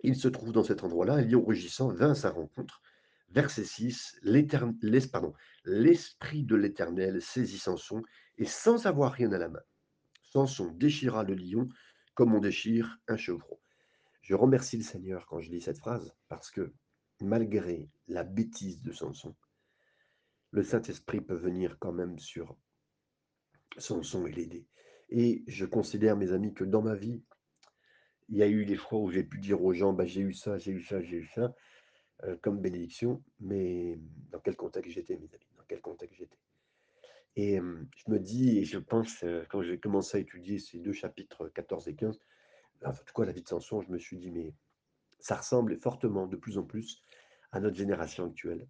il 0.00 0.16
se 0.16 0.28
trouve 0.28 0.52
dans 0.52 0.64
cet 0.64 0.84
endroit-là, 0.84 1.22
lion 1.22 1.44
rugissant 1.44 1.88
vint 1.88 2.14
sa 2.14 2.30
rencontre. 2.30 2.82
Verset 3.30 3.64
6, 3.64 4.20
l'esprit 5.64 6.44
de 6.44 6.54
l'Éternel 6.54 7.22
saisit 7.22 7.58
Samson, 7.58 8.02
et 8.36 8.44
sans 8.44 8.86
avoir 8.86 9.12
rien 9.12 9.32
à 9.32 9.38
la 9.38 9.48
main, 9.48 9.62
Samson 10.22 10.70
déchira 10.72 11.24
le 11.24 11.34
lion 11.34 11.68
comme 12.14 12.34
on 12.34 12.40
déchire 12.40 12.98
un 13.08 13.16
chevreau. 13.16 13.60
Je 14.20 14.34
remercie 14.34 14.76
le 14.76 14.82
Seigneur 14.82 15.26
quand 15.26 15.40
je 15.40 15.50
lis 15.50 15.62
cette 15.62 15.78
phrase, 15.78 16.14
parce 16.28 16.50
que 16.50 16.74
malgré 17.20 17.90
la 18.06 18.22
bêtise 18.22 18.82
de 18.82 18.92
Samson, 18.92 19.34
le 20.50 20.62
Saint-Esprit 20.62 21.22
peut 21.22 21.34
venir 21.34 21.78
quand 21.78 21.92
même 21.92 22.18
sur 22.18 22.56
Samson 23.78 24.26
et 24.26 24.32
l'aider. 24.32 24.66
Et 25.10 25.44
je 25.46 25.66
considère, 25.66 26.16
mes 26.16 26.32
amis, 26.32 26.54
que 26.54 26.64
dans 26.64 26.82
ma 26.82 26.94
vie, 26.94 27.22
il 28.28 28.38
y 28.38 28.42
a 28.42 28.48
eu 28.48 28.64
des 28.64 28.76
fois 28.76 28.98
où 28.98 29.10
j'ai 29.10 29.24
pu 29.24 29.38
dire 29.38 29.62
aux 29.62 29.72
gens, 29.72 29.92
bah, 29.92 30.06
j'ai 30.06 30.22
eu 30.22 30.32
ça, 30.32 30.58
j'ai 30.58 30.72
eu 30.72 30.82
ça, 30.82 31.02
j'ai 31.02 31.18
eu 31.18 31.26
ça, 31.26 31.54
euh, 32.24 32.36
comme 32.40 32.60
bénédiction, 32.60 33.22
mais 33.40 33.98
dans 34.30 34.40
quel 34.40 34.56
contexte 34.56 34.92
j'étais, 34.92 35.16
mes 35.16 35.28
amis, 35.34 35.50
dans 35.56 35.64
quel 35.68 35.80
contexte 35.80 36.18
j'étais. 36.18 36.38
Et 37.36 37.56
je 37.56 38.10
me 38.10 38.18
dis, 38.18 38.58
et 38.58 38.64
je 38.64 38.78
pense, 38.78 39.24
quand 39.48 39.62
j'ai 39.62 39.78
commencé 39.78 40.18
à 40.18 40.20
étudier 40.20 40.58
ces 40.58 40.78
deux 40.78 40.92
chapitres 40.92 41.48
14 41.48 41.88
et 41.88 41.94
15, 41.94 42.18
en 42.84 42.92
tout 42.92 43.14
cas 43.14 43.24
la 43.24 43.32
vie 43.32 43.42
de 43.42 43.48
Samson, 43.48 43.80
je 43.80 43.90
me 43.90 43.98
suis 43.98 44.18
dit, 44.18 44.30
mais 44.30 44.54
ça 45.18 45.36
ressemble 45.36 45.78
fortement, 45.78 46.26
de 46.26 46.36
plus 46.36 46.58
en 46.58 46.62
plus, 46.62 47.02
à 47.50 47.60
notre 47.60 47.76
génération 47.76 48.26
actuelle. 48.26 48.66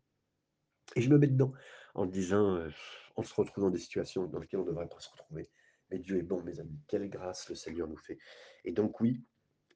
Et 0.95 1.01
je 1.01 1.11
me 1.11 1.19
mets 1.19 1.27
dedans 1.27 1.53
en 1.95 2.07
disant, 2.07 2.69
on 3.16 3.23
se 3.23 3.35
retrouve 3.35 3.64
dans 3.64 3.71
des 3.71 3.78
situations 3.78 4.26
dans 4.26 4.38
lesquelles 4.38 4.61
on 4.61 4.64
ne 4.64 4.71
devrait 4.71 4.88
pas 4.88 5.00
se 5.00 5.11
retrouver. 5.11 5.49
Mais 5.90 5.99
Dieu 5.99 6.19
est 6.19 6.23
bon, 6.23 6.42
mes 6.42 6.59
amis. 6.59 6.81
Quelle 6.88 7.09
grâce 7.09 7.49
le 7.49 7.54
Seigneur 7.54 7.87
nous 7.87 7.97
fait. 7.97 8.19
Et 8.64 8.73
donc, 8.73 9.00
oui, 9.00 9.23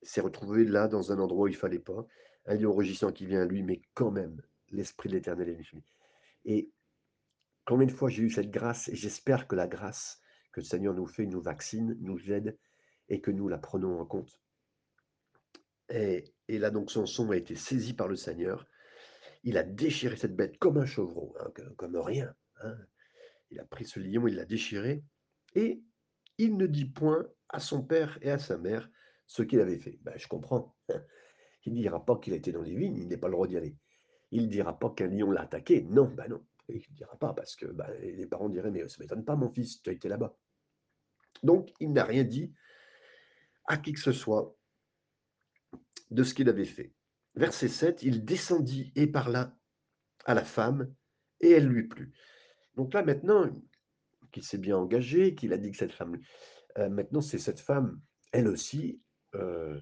c'est 0.02 0.20
retrouvé 0.20 0.64
là, 0.64 0.88
dans 0.88 1.12
un 1.12 1.18
endroit 1.18 1.44
où 1.44 1.48
il 1.48 1.52
ne 1.52 1.58
fallait 1.58 1.78
pas. 1.78 2.06
Un 2.46 2.56
lion 2.56 2.72
rugissant 2.72 3.12
qui 3.12 3.26
vient 3.26 3.42
à 3.42 3.44
lui, 3.44 3.62
mais 3.62 3.82
quand 3.94 4.10
même, 4.10 4.40
l'Esprit 4.70 5.08
de 5.08 5.14
l'Éternel 5.14 5.48
est 5.48 5.70
venu. 5.70 5.82
Et 6.44 6.70
combien 7.66 7.86
de 7.86 7.92
fois 7.92 8.08
j'ai 8.08 8.22
eu 8.22 8.30
cette 8.30 8.50
grâce, 8.50 8.88
et 8.88 8.96
j'espère 8.96 9.46
que 9.46 9.56
la 9.56 9.66
grâce 9.66 10.20
que 10.52 10.60
le 10.60 10.64
Seigneur 10.64 10.94
nous 10.94 11.06
fait 11.06 11.26
nous 11.26 11.42
vaccine, 11.42 11.96
nous 12.00 12.30
aide, 12.30 12.56
et 13.08 13.20
que 13.20 13.30
nous 13.30 13.48
la 13.48 13.58
prenons 13.58 14.00
en 14.00 14.06
compte. 14.06 14.40
Et, 15.90 16.32
là, 16.48 16.70
donc, 16.70 16.90
son 16.90 17.30
a 17.30 17.36
été 17.36 17.54
saisi 17.54 17.92
par 17.92 18.08
le 18.08 18.16
Seigneur. 18.16 18.66
Il 19.44 19.58
a 19.58 19.62
déchiré 19.62 20.16
cette 20.16 20.34
bête 20.34 20.58
comme 20.58 20.78
un 20.78 20.86
chevreau, 20.86 21.36
hein, 21.38 21.52
comme 21.76 21.96
rien. 21.96 22.34
Hein. 22.62 22.76
Il 23.50 23.60
a 23.60 23.64
pris 23.64 23.84
ce 23.84 24.00
lion, 24.00 24.26
il 24.26 24.36
l'a 24.36 24.44
déchiré, 24.44 25.02
et 25.54 25.82
il 26.38 26.56
ne 26.56 26.66
dit 26.66 26.84
point 26.84 27.26
à 27.48 27.60
son 27.60 27.82
père 27.82 28.18
et 28.22 28.30
à 28.30 28.38
sa 28.38 28.58
mère 28.58 28.88
ce 29.26 29.42
qu'il 29.42 29.60
avait 29.60 29.78
fait. 29.78 29.98
Ben, 30.02 30.14
je 30.16 30.26
comprends. 30.28 30.74
Il 31.64 31.74
ne 31.74 31.80
dira 31.80 32.04
pas 32.04 32.16
qu'il 32.18 32.32
a 32.32 32.36
été 32.36 32.52
dans 32.52 32.62
les 32.62 32.76
vignes, 32.76 32.96
il 32.96 33.08
n'est 33.08 33.16
pas 33.16 33.26
le 33.26 33.32
droit 33.32 33.48
d'y 33.48 33.56
aller. 33.56 33.76
Il 34.30 34.44
ne 34.44 34.46
dira 34.46 34.78
pas 34.78 34.90
qu'un 34.90 35.08
lion 35.08 35.32
l'a 35.32 35.40
attaqué. 35.40 35.82
Non, 35.82 36.04
ben 36.04 36.28
non. 36.28 36.46
Il 36.68 36.76
ne 36.76 36.94
dira 36.94 37.18
pas 37.18 37.32
parce 37.32 37.56
que 37.56 37.66
ben, 37.66 37.88
les 38.00 38.26
parents 38.26 38.48
diraient 38.48 38.70
Mais 38.70 38.86
ça 38.88 38.98
ne 38.98 39.02
m'étonne 39.02 39.24
pas, 39.24 39.34
mon 39.34 39.50
fils, 39.50 39.82
tu 39.82 39.90
as 39.90 39.92
été 39.92 40.08
là-bas. 40.08 40.36
Donc, 41.42 41.72
il 41.80 41.92
n'a 41.92 42.04
rien 42.04 42.22
dit 42.22 42.54
à 43.66 43.78
qui 43.78 43.92
que 43.92 44.00
ce 44.00 44.12
soit 44.12 44.56
de 46.12 46.22
ce 46.22 46.34
qu'il 46.34 46.48
avait 46.48 46.64
fait. 46.64 46.92
Verset 47.34 47.68
7 47.68 48.02
Il 48.04 48.24
descendit 48.24 48.92
et 48.94 49.08
parla 49.08 49.52
à 50.24 50.34
la 50.34 50.44
femme, 50.44 50.92
et 51.40 51.50
elle 51.50 51.66
lui 51.66 51.88
plut. 51.88 52.12
Donc 52.76 52.92
là, 52.92 53.02
maintenant, 53.02 53.50
qu'il 54.32 54.44
s'est 54.44 54.58
bien 54.58 54.76
engagé, 54.76 55.34
qu'il 55.34 55.52
a 55.52 55.56
dit 55.56 55.70
que 55.70 55.76
cette 55.76 55.92
femme. 55.92 56.18
Euh, 56.78 56.88
maintenant, 56.88 57.20
c'est 57.20 57.38
cette 57.38 57.60
femme, 57.60 58.00
elle 58.32 58.48
aussi. 58.48 59.00
Euh, 59.34 59.80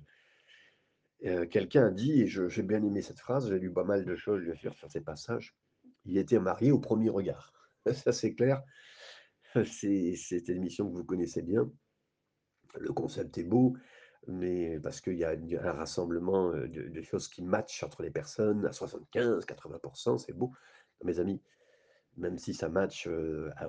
euh, 1.24 1.46
quelqu'un 1.46 1.86
a 1.86 1.90
dit, 1.90 2.22
et 2.22 2.26
j'ai 2.26 2.62
bien 2.62 2.82
aimé 2.82 3.02
cette 3.02 3.18
phrase, 3.18 3.48
j'ai 3.48 3.58
lu 3.58 3.72
pas 3.72 3.84
mal 3.84 4.04
de 4.04 4.16
choses, 4.16 4.42
sur 4.54 4.90
ces 4.90 5.00
passages. 5.00 5.56
Il 6.04 6.18
était 6.18 6.38
marié 6.38 6.70
au 6.70 6.78
premier 6.78 7.10
regard. 7.10 7.52
Ça, 7.92 8.12
c'est 8.12 8.34
clair. 8.34 8.62
C'est 9.64 10.48
une 10.48 10.56
émission 10.56 10.88
que 10.88 10.96
vous 10.96 11.04
connaissez 11.04 11.42
bien. 11.42 11.70
Le 12.74 12.92
concept 12.92 13.38
est 13.38 13.44
beau, 13.44 13.76
mais 14.26 14.80
parce 14.80 15.00
qu'il 15.00 15.16
y 15.16 15.24
a 15.24 15.30
un 15.30 15.72
rassemblement 15.72 16.50
de, 16.50 17.02
choses 17.02 17.28
qui 17.28 17.42
matchent 17.42 17.84
entre 17.84 18.02
les 18.02 18.10
personnes 18.10 18.66
à 18.66 18.72
75, 18.72 19.46
80%, 19.46 20.18
c'est 20.18 20.32
beau. 20.32 20.52
Mes 21.04 21.20
amis, 21.20 21.40
même 22.16 22.38
si 22.38 22.54
ça 22.54 22.68
match 22.68 23.08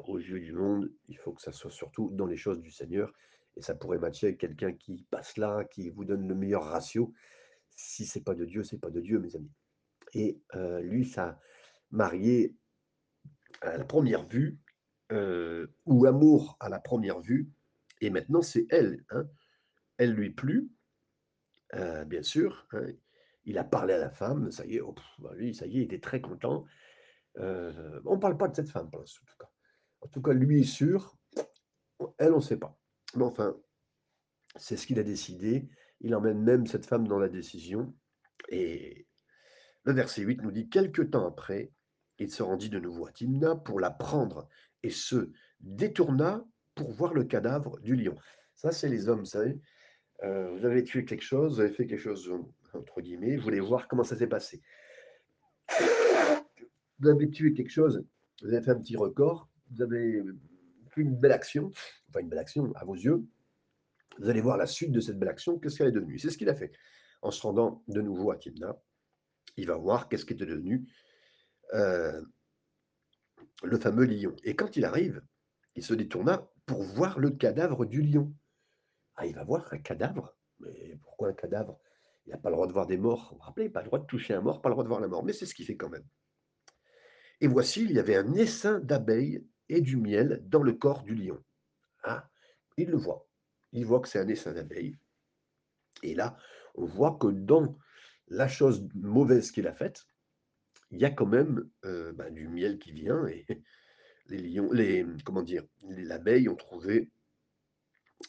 aux 0.07 0.17
yeux 0.17 0.39
du 0.39 0.53
monde, 0.53 0.91
il 1.07 1.17
faut 1.17 1.33
que 1.33 1.41
ça 1.41 1.51
soit 1.51 1.71
surtout 1.71 2.09
dans 2.13 2.25
les 2.25 2.37
choses 2.37 2.61
du 2.61 2.71
Seigneur. 2.71 3.11
Et 3.57 3.61
ça 3.61 3.73
pourrait 3.73 3.99
matcher 3.99 4.27
avec 4.27 4.39
quelqu'un 4.39 4.73
qui 4.73 5.05
passe 5.09 5.37
là, 5.37 5.63
qui 5.63 5.89
vous 5.89 6.05
donne 6.05 6.27
le 6.27 6.35
meilleur 6.35 6.63
ratio. 6.65 7.13
Si 7.75 8.05
c'est 8.05 8.23
pas 8.23 8.35
de 8.35 8.45
Dieu, 8.45 8.63
c'est 8.63 8.79
pas 8.79 8.89
de 8.89 9.01
Dieu, 9.01 9.19
mes 9.19 9.35
amis. 9.35 9.51
Et 10.13 10.39
lui, 10.81 11.05
ça 11.05 11.39
marié 11.91 12.55
à 13.61 13.77
la 13.77 13.85
première 13.85 14.27
vue, 14.27 14.59
ou 15.11 16.05
amour 16.05 16.57
à 16.59 16.69
la 16.69 16.79
première 16.79 17.21
vue. 17.21 17.49
Et 18.01 18.09
maintenant, 18.09 18.41
c'est 18.41 18.67
elle. 18.69 19.05
Hein. 19.09 19.25
Elle 19.97 20.11
lui 20.11 20.31
plut, 20.31 20.69
bien 21.73 22.23
sûr. 22.23 22.67
Hein. 22.71 22.87
Il 23.45 23.57
a 23.57 23.63
parlé 23.63 23.93
à 23.93 23.99
la 23.99 24.09
femme, 24.09 24.51
ça 24.51 24.65
y 24.65 24.77
est, 24.77 24.81
oh, 24.81 24.95
bah, 25.19 25.31
ça 25.53 25.65
y 25.65 25.77
est, 25.77 25.81
il 25.81 25.81
était 25.83 25.99
très 25.99 26.19
content. 26.19 26.65
Euh, 27.37 27.99
on 28.05 28.15
ne 28.15 28.19
parle 28.19 28.37
pas 28.37 28.47
de 28.47 28.55
cette 28.55 28.69
femme, 28.69 28.87
en 28.87 28.89
tout 28.89 29.37
cas. 29.39 29.49
En 30.01 30.07
tout 30.07 30.21
cas, 30.21 30.33
lui 30.33 30.61
est 30.61 30.63
sûr, 30.63 31.17
elle, 32.17 32.33
on 32.33 32.37
ne 32.37 32.41
sait 32.41 32.57
pas. 32.57 32.77
Mais 33.15 33.23
enfin, 33.23 33.55
c'est 34.55 34.77
ce 34.77 34.87
qu'il 34.87 34.99
a 34.99 35.03
décidé. 35.03 35.67
Il 36.01 36.15
emmène 36.15 36.41
même 36.41 36.67
cette 36.67 36.85
femme 36.85 37.07
dans 37.07 37.19
la 37.19 37.29
décision. 37.29 37.95
Et 38.49 39.07
le 39.83 39.93
verset 39.93 40.21
8 40.21 40.41
nous 40.41 40.51
dit, 40.51 40.69
quelque 40.69 41.01
temps 41.01 41.25
après, 41.25 41.71
il 42.19 42.31
se 42.31 42.43
rendit 42.43 42.69
de 42.69 42.79
nouveau 42.79 43.07
à 43.07 43.11
Timna 43.11 43.55
pour 43.55 43.79
la 43.79 43.91
prendre 43.91 44.47
et 44.83 44.89
se 44.89 45.31
détourna 45.59 46.45
pour 46.75 46.91
voir 46.91 47.13
le 47.13 47.23
cadavre 47.23 47.79
du 47.79 47.95
lion. 47.95 48.15
Ça, 48.55 48.71
c'est 48.71 48.89
les 48.89 49.09
hommes, 49.09 49.19
vous 49.19 49.25
savez. 49.25 49.59
Euh, 50.23 50.49
vous 50.51 50.65
avez 50.65 50.83
tué 50.83 51.03
quelque 51.03 51.23
chose, 51.23 51.55
vous 51.55 51.59
avez 51.61 51.73
fait 51.73 51.87
quelque 51.87 51.99
chose, 51.99 52.31
entre 52.73 53.01
guillemets, 53.01 53.35
vous 53.35 53.43
voulez 53.43 53.59
voir 53.59 53.87
comment 53.87 54.03
ça 54.03 54.15
s'est 54.15 54.27
passé 54.27 54.61
vous 56.99 57.09
avez 57.09 57.29
tué 57.29 57.53
quelque 57.53 57.71
chose, 57.71 58.03
vous 58.41 58.49
avez 58.49 58.61
fait 58.61 58.71
un 58.71 58.79
petit 58.79 58.97
record, 58.97 59.49
vous 59.71 59.81
avez 59.81 60.23
fait 60.89 61.01
une 61.01 61.15
belle 61.15 61.31
action, 61.31 61.71
enfin 62.09 62.19
une 62.19 62.29
belle 62.29 62.39
action 62.39 62.71
à 62.75 62.85
vos 62.85 62.95
yeux, 62.95 63.25
vous 64.19 64.29
allez 64.29 64.41
voir 64.41 64.57
la 64.57 64.65
suite 64.65 64.91
de 64.91 64.99
cette 64.99 65.19
belle 65.19 65.29
action, 65.29 65.59
qu'est-ce 65.59 65.77
qu'elle 65.77 65.87
est 65.87 65.91
devenue. 65.91 66.17
C'est 66.19 66.29
ce 66.29 66.37
qu'il 66.37 66.49
a 66.49 66.55
fait. 66.55 66.71
En 67.21 67.31
se 67.31 67.41
rendant 67.41 67.83
de 67.87 68.01
nouveau 68.01 68.31
à 68.31 68.37
Timna, 68.37 68.77
il 69.57 69.67
va 69.67 69.77
voir 69.77 70.07
qu'est-ce 70.07 70.25
qui 70.25 70.33
était 70.33 70.45
devenu 70.45 70.87
euh, 71.73 72.21
le 73.63 73.77
fameux 73.77 74.05
lion. 74.05 74.35
Et 74.43 74.55
quand 74.55 74.77
il 74.77 74.85
arrive, 74.85 75.21
il 75.75 75.83
se 75.83 75.93
détourna 75.93 76.49
pour 76.65 76.81
voir 76.81 77.19
le 77.19 77.31
cadavre 77.31 77.85
du 77.85 78.01
lion. 78.01 78.33
Ah, 79.15 79.25
il 79.25 79.35
va 79.35 79.43
voir 79.43 79.67
un 79.71 79.77
cadavre? 79.79 80.37
Mais 80.59 80.97
pourquoi 81.03 81.29
un 81.29 81.33
cadavre? 81.33 81.79
Il 82.25 82.31
n'a 82.31 82.37
pas 82.37 82.49
le 82.49 82.55
droit 82.55 82.67
de 82.67 82.73
voir 82.73 82.87
des 82.87 82.97
morts. 82.97 83.29
Vous 83.31 83.37
vous 83.37 83.43
rappelez, 83.43 83.69
pas 83.69 83.81
le 83.81 83.87
droit 83.87 83.99
de 83.99 84.05
toucher 84.05 84.33
un 84.33 84.41
mort, 84.41 84.61
pas 84.61 84.69
le 84.69 84.73
droit 84.73 84.83
de 84.83 84.89
voir 84.89 84.99
la 84.99 85.07
mort. 85.07 85.23
Mais 85.23 85.33
c'est 85.33 85.45
ce 85.45 85.53
qu'il 85.53 85.65
fait 85.65 85.75
quand 85.75 85.89
même. 85.89 86.05
Et 87.41 87.47
voici, 87.47 87.83
il 87.83 87.91
y 87.91 87.99
avait 87.99 88.15
un 88.15 88.33
essaim 88.33 88.79
d'abeilles 88.79 89.45
et 89.69 89.81
du 89.81 89.97
miel 89.97 90.43
dans 90.47 90.63
le 90.63 90.73
corps 90.73 91.03
du 91.03 91.15
lion. 91.15 91.43
Ah, 92.03 92.29
il 92.77 92.89
le 92.89 92.97
voit. 92.97 93.27
Il 93.71 93.85
voit 93.85 93.99
que 93.99 94.07
c'est 94.07 94.19
un 94.19 94.27
essaim 94.27 94.53
d'abeilles. 94.53 94.97
Et 96.03 96.13
là, 96.13 96.37
on 96.75 96.85
voit 96.85 97.17
que 97.19 97.27
dans 97.27 97.77
la 98.27 98.47
chose 98.47 98.87
mauvaise 98.95 99.51
qu'il 99.51 99.67
a 99.67 99.73
faite, 99.73 100.07
il 100.91 100.99
y 100.99 101.05
a 101.05 101.09
quand 101.09 101.25
même 101.25 101.69
euh, 101.83 102.13
ben, 102.13 102.33
du 102.33 102.47
miel 102.47 102.77
qui 102.79 102.91
vient 102.91 103.25
et 103.27 103.45
les 104.27 104.37
lions, 104.37 104.71
les 104.71 105.05
comment 105.23 105.41
dire, 105.41 105.63
les 105.89 106.11
abeilles 106.11 106.49
ont 106.49 106.55
trouvé 106.55 107.11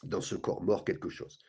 dans 0.03 0.21
ce 0.21 0.35
corps 0.35 0.61
mort 0.61 0.83
quelque 0.83 1.09
chose. 1.09 1.39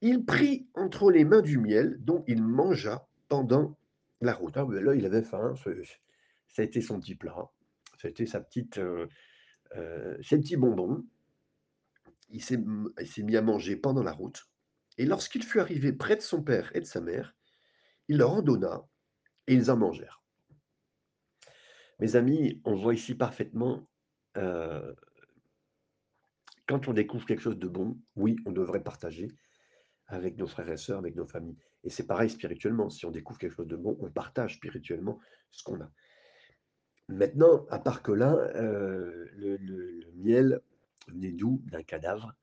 Il 0.00 0.24
prit 0.24 0.68
entre 0.74 1.10
les 1.10 1.24
mains 1.24 1.42
du 1.42 1.58
miel 1.58 1.96
dont 2.00 2.24
il 2.26 2.42
mangea 2.42 3.08
pendant 3.28 3.78
la 4.20 4.34
route. 4.34 4.56
Ah, 4.56 4.66
là, 4.68 4.94
il 4.94 5.06
avait 5.06 5.22
faim. 5.22 5.54
Ça 6.56 6.62
a 6.62 6.64
été 6.64 6.80
son 6.80 6.98
petit 6.98 7.14
plat. 7.14 7.50
Ça 8.00 8.08
a 8.08 8.10
été 8.10 8.24
sa 8.24 8.40
petite, 8.40 8.78
euh, 8.78 9.06
heu, 9.76 10.18
ses 10.22 10.38
petits 10.38 10.56
bonbons. 10.56 11.04
Il 12.30 12.42
s'est 12.42 12.56
mis 12.56 13.36
à 13.36 13.42
manger 13.42 13.76
pendant 13.76 14.02
la 14.02 14.12
route 14.12 14.48
et 14.96 15.04
lorsqu'il 15.04 15.42
fut 15.44 15.60
arrivé 15.60 15.92
près 15.92 16.16
de 16.16 16.22
son 16.22 16.42
père 16.42 16.74
et 16.74 16.80
de 16.80 16.86
sa 16.86 17.02
mère, 17.02 17.36
il 18.08 18.16
leur 18.16 18.32
en 18.32 18.40
donna 18.40 18.88
et 19.46 19.52
ils 19.52 19.70
en 19.70 19.76
mangèrent. 19.76 20.22
Mes 22.00 22.16
amis, 22.16 22.62
on 22.64 22.74
voit 22.74 22.94
ici 22.94 23.14
parfaitement, 23.14 23.86
heu 24.38 24.96
quand 26.66 26.88
on 26.88 26.94
découvre 26.94 27.26
quelque 27.26 27.42
chose 27.42 27.58
de 27.58 27.68
bon, 27.68 28.00
oui, 28.16 28.36
on 28.46 28.52
devrait 28.52 28.82
partager 28.82 29.28
avec 30.06 30.38
nos 30.38 30.46
frères 30.46 30.70
et 30.70 30.78
sœurs, 30.78 31.00
avec 31.00 31.16
nos 31.16 31.26
familles 31.26 31.58
et 31.84 31.90
c'est 31.90 32.06
pareil 32.06 32.30
spirituellement. 32.30 32.88
Si 32.88 33.04
on 33.04 33.10
découvre 33.10 33.38
quelque 33.38 33.56
chose 33.56 33.68
de 33.68 33.76
bon, 33.76 33.98
on 34.00 34.10
partage 34.10 34.54
spirituellement 34.54 35.20
ce 35.50 35.62
qu'on 35.62 35.82
a. 35.82 35.90
Maintenant, 37.08 37.66
à 37.70 37.78
part 37.78 38.02
que 38.02 38.12
là, 38.12 38.34
heu, 38.56 39.30
le 39.36 40.12
miel 40.14 40.60
venait 41.08 41.32
d'où? 41.32 41.62
D'un 41.66 41.82
cadavre, 41.82 42.34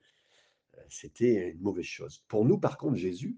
heu, 0.77 0.81
c'était 0.89 1.51
une 1.51 1.61
mauvaise 1.61 1.85
chose. 1.85 2.23
Pour 2.27 2.45
nous, 2.45 2.59
par 2.59 2.77
contre, 2.77 2.97
Jésus 2.97 3.37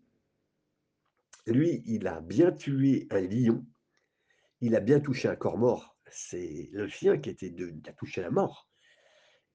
lui, 1.47 1.83
il 1.85 2.07
a 2.07 2.21
bien 2.21 2.51
tué 2.51 3.07
un 3.11 3.21
lion, 3.21 3.65
il 4.61 4.75
a 4.75 4.79
bien 4.79 4.99
touché 4.99 5.27
un 5.27 5.35
corps 5.35 5.57
mort. 5.57 5.97
C'est 6.09 6.69
le 6.73 6.87
chien 6.87 7.17
qui 7.17 7.29
était 7.29 7.49
de 7.49 7.73
a 7.87 7.93
touché 7.93 8.21
la 8.21 8.31
mort 8.31 8.69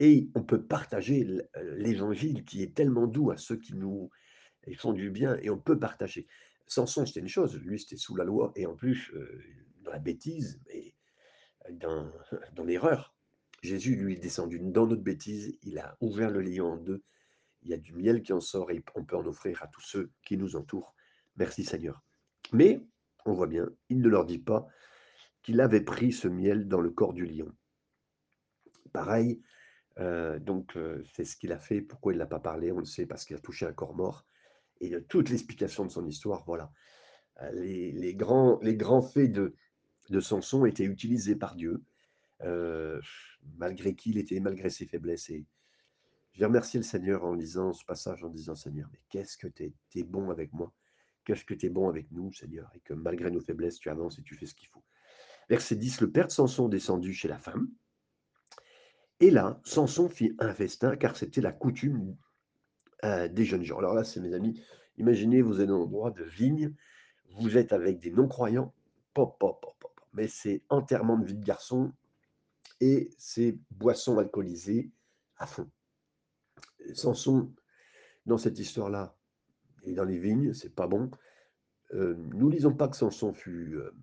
et 0.00 0.30
on 0.34 0.42
peut 0.44 0.62
partager 0.62 1.24
heu, 1.26 1.76
l'évangile 1.76 2.44
qui 2.44 2.62
est 2.62 2.74
tellement 2.74 3.06
doux 3.06 3.30
à 3.30 3.36
ceux 3.38 3.56
qui 3.56 3.74
nous 3.74 4.10
font 4.78 4.92
du 4.92 5.10
bien 5.10 5.38
et 5.42 5.50
on 5.50 5.58
peut 5.58 5.78
partager. 5.78 6.26
Samson, 6.66 7.06
c'était 7.06 7.20
une 7.20 7.28
chose, 7.28 7.58
lui, 7.60 7.78
c'était 7.80 7.96
sous 7.96 8.16
la 8.16 8.24
loi 8.24 8.52
et 8.56 8.66
en 8.66 8.74
plus, 8.76 9.12
dans 9.82 9.90
la 9.92 9.98
bêtise 9.98 10.60
et 10.70 10.94
dans 11.70 12.64
l'erreur. 12.64 13.14
Jésus, 13.62 13.94
lui, 13.94 14.14
est 14.14 14.20
descendu 14.20 14.58
dans 14.58 14.86
notre 14.86 15.02
bêtise, 15.02 15.58
il 15.62 15.78
a 15.78 15.96
ouvert 16.00 16.30
le 16.30 16.40
lion 16.40 16.72
en 16.72 16.76
2, 16.76 17.02
il 17.62 17.70
y 17.70 17.74
a 17.74 17.76
du 17.76 17.92
miel 17.92 18.22
qui 18.22 18.32
en 18.32 18.40
sort 18.40 18.70
et 18.70 18.82
on 18.94 19.04
peut 19.04 19.16
en 19.16 19.26
offrir 19.26 19.62
à 19.62 19.66
tous 19.66 19.82
ceux 19.82 20.10
qui 20.24 20.38
nous 20.38 20.56
entourent. 20.56 20.94
Merci 21.36 21.64
Seigneur. 21.64 22.02
Mais 22.52 22.82
on 23.26 23.34
voit 23.34 23.46
bien, 23.46 23.68
il 23.90 24.00
ne 24.00 24.08
leur 24.08 24.24
dit 24.24 24.38
pas 24.38 24.66
qu'il 25.42 25.60
avait 25.60 25.82
pris 25.82 26.12
ce 26.12 26.28
miel 26.28 26.68
dans 26.68 26.80
le 26.80 26.90
corps 26.90 27.12
du 27.12 27.26
lion. 27.26 27.52
Pareil, 28.92 29.42
heu, 29.98 30.40
donc 30.40 30.76
heu, 30.76 31.04
c'est 31.14 31.24
ce 31.24 31.36
qu'il 31.36 31.52
a 31.52 31.58
fait. 31.58 31.82
Pourquoi 31.82 32.14
il 32.14 32.18
l'a 32.18 32.26
pas 32.26 32.40
parlé? 32.40 32.72
On 32.72 32.78
le 32.78 32.84
sait 32.86 33.06
parce 33.06 33.24
qu'il 33.24 33.36
a 33.36 33.40
touché 33.40 33.66
un 33.66 33.72
corps 33.72 33.94
mort 33.94 34.26
et 34.80 34.94
heu, 34.94 35.04
toute 35.06 35.28
l'explication 35.28 35.84
de 35.84 35.90
son 35.90 36.06
histoire, 36.06 36.44
voilà. 36.46 36.72
Grands 38.16 38.58
les 38.60 38.76
grands 38.76 39.02
faits 39.02 39.32
de 39.32 39.54
de 40.10 40.20
Samson 40.20 40.66
étaient 40.66 40.84
utilisés 40.84 41.36
par 41.36 41.54
Dieu, 41.54 41.82
heu, 42.42 43.00
malgré 43.56 43.94
qui 43.94 44.10
il 44.10 44.18
était, 44.18 44.40
malgré 44.40 44.70
ses 44.70 44.86
faiblesses 44.86 45.30
et 45.30 45.46
j'ai 46.32 46.44
remercié 46.44 46.78
le 46.78 46.84
Seigneur 46.84 47.24
en 47.24 47.34
lisant 47.34 47.72
ce 47.72 47.84
passage, 47.84 48.22
en 48.22 48.28
disant: 48.28 48.54
«Seigneur, 48.54 48.88
mais 48.92 49.00
qu'est-ce 49.08 49.36
que 49.36 49.48
tu 49.48 49.74
es 49.96 50.02
bon 50.04 50.30
avec 50.30 50.52
moi? 50.52 50.72
Qu'est-ce 51.24 51.44
que 51.44 51.54
tu 51.54 51.66
es 51.66 51.68
bon 51.68 51.88
avec 51.88 52.10
nous, 52.12 52.32
Seigneur? 52.32 52.70
Et 52.76 52.80
que 52.80 52.94
malgré 52.94 53.30
nos 53.30 53.40
faiblesses, 53.40 53.78
tu 53.78 53.90
avances 53.90 54.18
et 54.18 54.22
tu 54.22 54.36
fais 54.36 54.46
ce 54.46 54.54
qu'il 54.54 54.68
faut». 54.68 54.84
Verset 55.48 55.76
10: 55.76 56.00
«Le 56.00 56.10
père 56.10 56.28
de 56.28 56.32
Samson 56.32 56.68
descendit 56.68 57.14
chez 57.14 57.28
la 57.28 57.38
femme» 57.38 57.68
et 59.18 59.30
là, 59.30 59.60
Samson 59.64 60.08
fit 60.08 60.34
un 60.38 60.54
festin 60.54 60.96
car 60.96 61.14
c'était 61.14 61.42
la 61.42 61.52
coutume, 61.52 62.16
heu, 63.04 63.28
des 63.28 63.44
jeunes 63.44 63.64
gens. 63.64 63.78
Alors 63.78 63.92
là, 63.92 64.02
c'est 64.02 64.20
mes 64.20 64.32
amis, 64.32 64.62
imaginez, 64.96 65.42
vous 65.42 65.60
êtes 65.60 65.68
dans 65.68 65.80
un 65.80 65.82
endroit 65.82 66.10
de 66.10 66.24
vigne, 66.24 66.74
vous 67.32 67.58
êtes 67.58 67.74
avec 67.74 68.00
des 68.00 68.12
non-croyants, 68.12 68.72
po 69.12 69.26
po 69.26 69.36
po 69.38 69.52
po 69.52 69.60
po 69.60 69.69
mais 70.12 70.28
c'est 70.28 70.62
enterrement 70.68 71.18
de 71.18 71.26
vie 71.26 71.36
de 71.36 71.44
garçon 71.44 71.92
et 72.80 73.10
c'est 73.18 73.58
boissons 73.70 74.18
alcoolisées 74.18 74.90
à 75.36 75.46
fond. 75.46 75.70
Samson, 76.94 77.52
dans 78.26 78.38
cette 78.38 78.58
histoire-là, 78.58 79.16
est 79.84 79.92
dans 79.92 80.04
les 80.04 80.18
vignes, 80.18 80.52
c'est 80.54 80.74
pas 80.74 80.86
bon. 80.86 81.10
Heu, 81.92 82.16
nous 82.34 82.50
lisons 82.50 82.74
pas 82.74 82.88
que 82.88 82.96
Samson 82.96 83.32
fut, 83.32 83.74
heu, 83.74 83.94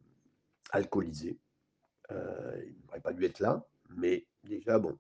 alcoolisé, 0.72 1.40
heu, 2.12 2.66
il 2.66 2.86
n'aurait 2.86 3.02
pas 3.02 3.14
dû 3.14 3.26
être 3.26 3.40
là, 3.40 3.66
mais 3.90 4.28
déjà 4.44 4.80
bon. 4.80 4.98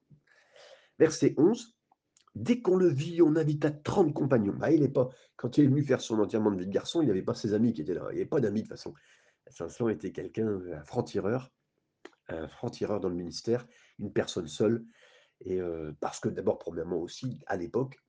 Verset 1.00 1.36
11: 1.38 1.76
«Dès 2.36 2.62
qu'on 2.62 2.76
le 2.78 2.88
vit, 2.88 3.22
on 3.22 3.36
invita 3.36 3.72
30 3.72 4.14
compagnons». 4.14 4.58
Ah, 4.62 4.72
il 4.72 4.84
est 4.84 4.90
pas 4.90 5.10
quand 5.36 5.58
il 5.58 5.66
est 5.66 5.68
venu 5.68 5.84
faire 5.84 6.02
son 6.02 6.20
enterrement 6.20 6.52
de 6.52 6.60
vie 6.60 6.68
de 6.68 6.72
garçon, 6.72 7.02
il 7.02 7.08
y 7.08 7.12
avait 7.12 7.24
pas 7.24 7.36
ses 7.36 7.54
amis 7.54 7.74
qui 7.74 7.82
étaient 7.82 7.94
là, 7.94 8.08
il 8.12 8.18
y 8.18 8.22
avait 8.22 8.30
pas 8.30 8.40
d'amis 8.40 8.62
de 8.62 8.68
toute 8.68 8.78
façon. 8.78 8.94
Samson 9.50 9.90
était 9.90 10.12
quelqu'un, 10.12 10.48
un 10.74 10.84
franc-tireur, 10.84 11.52
un 12.28 12.48
franc-tireur 12.48 13.00
dans 13.00 13.10
le 13.10 13.16
ministère, 13.16 13.66
une 14.00 14.12
personne 14.12 14.48
seule 14.48 14.86
et 15.42 15.60
parce 16.00 16.20
que 16.20 16.30
d'abord, 16.30 16.60
premièrement 16.60 16.98
aussi, 16.98 17.40
à 17.48 17.58
l'époque 17.58 18.00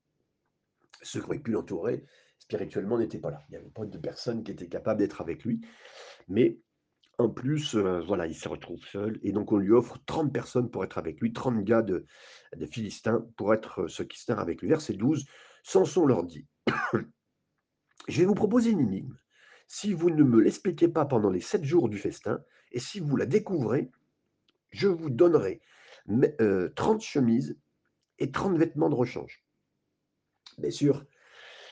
ceux 1.03 1.21
qui 1.21 1.27
auraient 1.27 1.39
pu 1.39 1.53
l'entourer, 1.53 2.05
spirituellement, 2.39 2.99
n'étaient 2.99 3.19
pas 3.19 3.31
là. 3.31 3.45
Il 3.49 3.55
y 3.55 3.57
avait 3.57 3.71
pas 3.71 3.87
de 3.87 3.99
personnes 3.99 4.43
qui 4.43 4.51
étaient 4.51 4.69
capables 4.69 4.99
d'être 4.99 5.21
avec 5.21 5.45
lui, 5.45 5.61
mais 6.27 6.59
en 7.19 7.29
plus, 7.29 7.77
voilà, 7.77 8.27
il 8.27 8.35
se 8.35 8.49
retrouve 8.49 8.85
seul 8.85 9.19
et 9.23 9.33
donc 9.33 9.53
on 9.53 9.59
lui 9.59 9.73
offre 9.73 9.99
30 10.07 10.33
personnes 10.33 10.71
pour 10.71 10.85
être 10.85 10.99
avec 10.99 11.21
lui, 11.21 11.33
30 11.33 11.65
gars 11.65 11.83
de 11.83 12.07
Philistins 12.71 13.27
pour 13.37 13.53
être, 13.55 13.89
ceux 13.89 14.05
qui 14.05 14.19
se 14.19 14.33
avec 14.33 14.63
lui. 14.63 14.69
Verset 14.69 14.95
12, 14.95 15.27
Samson 15.63 16.07
leur 16.07 16.25
dit: 16.25 16.47
«Je 18.09 18.21
vais 18.21 18.27
vous 18.27 18.35
proposer 18.35 18.71
une 18.71 18.81
énigme. 18.81 19.17
Si 19.69 19.93
vous 19.93 20.11
ne 20.11 20.23
me 20.25 20.41
l'expliquez 20.41 20.89
pas 20.89 21.05
pendant 21.05 21.31
les 21.31 21.41
7 21.41 21.63
jours 21.63 21.89
du 21.89 21.99
festin 21.99 22.43
et 22.73 22.81
si 22.81 23.01
vous 23.01 23.17
la 23.17 23.27
découvrez, 23.27 23.91
je 24.71 24.89
vous 24.89 25.11
donnerai 25.11 25.61
mais 26.07 26.35
heu, 26.41 26.73
30 26.75 27.03
chemises 27.03 27.59
et 28.19 28.31
30 28.33 28.57
vêtements 28.57 28.89
de 28.89 28.95
rechange». 28.95 29.45
Bien 30.57 30.71
sûr, 30.71 31.05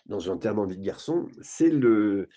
dans 0.06 0.30
un 0.30 0.34
enterrement 0.34 0.66
de 0.66 0.72
vie 0.72 0.78
de 0.78 0.84
garçon, 0.84 1.28
c'est 1.42 1.70
le 1.70 2.28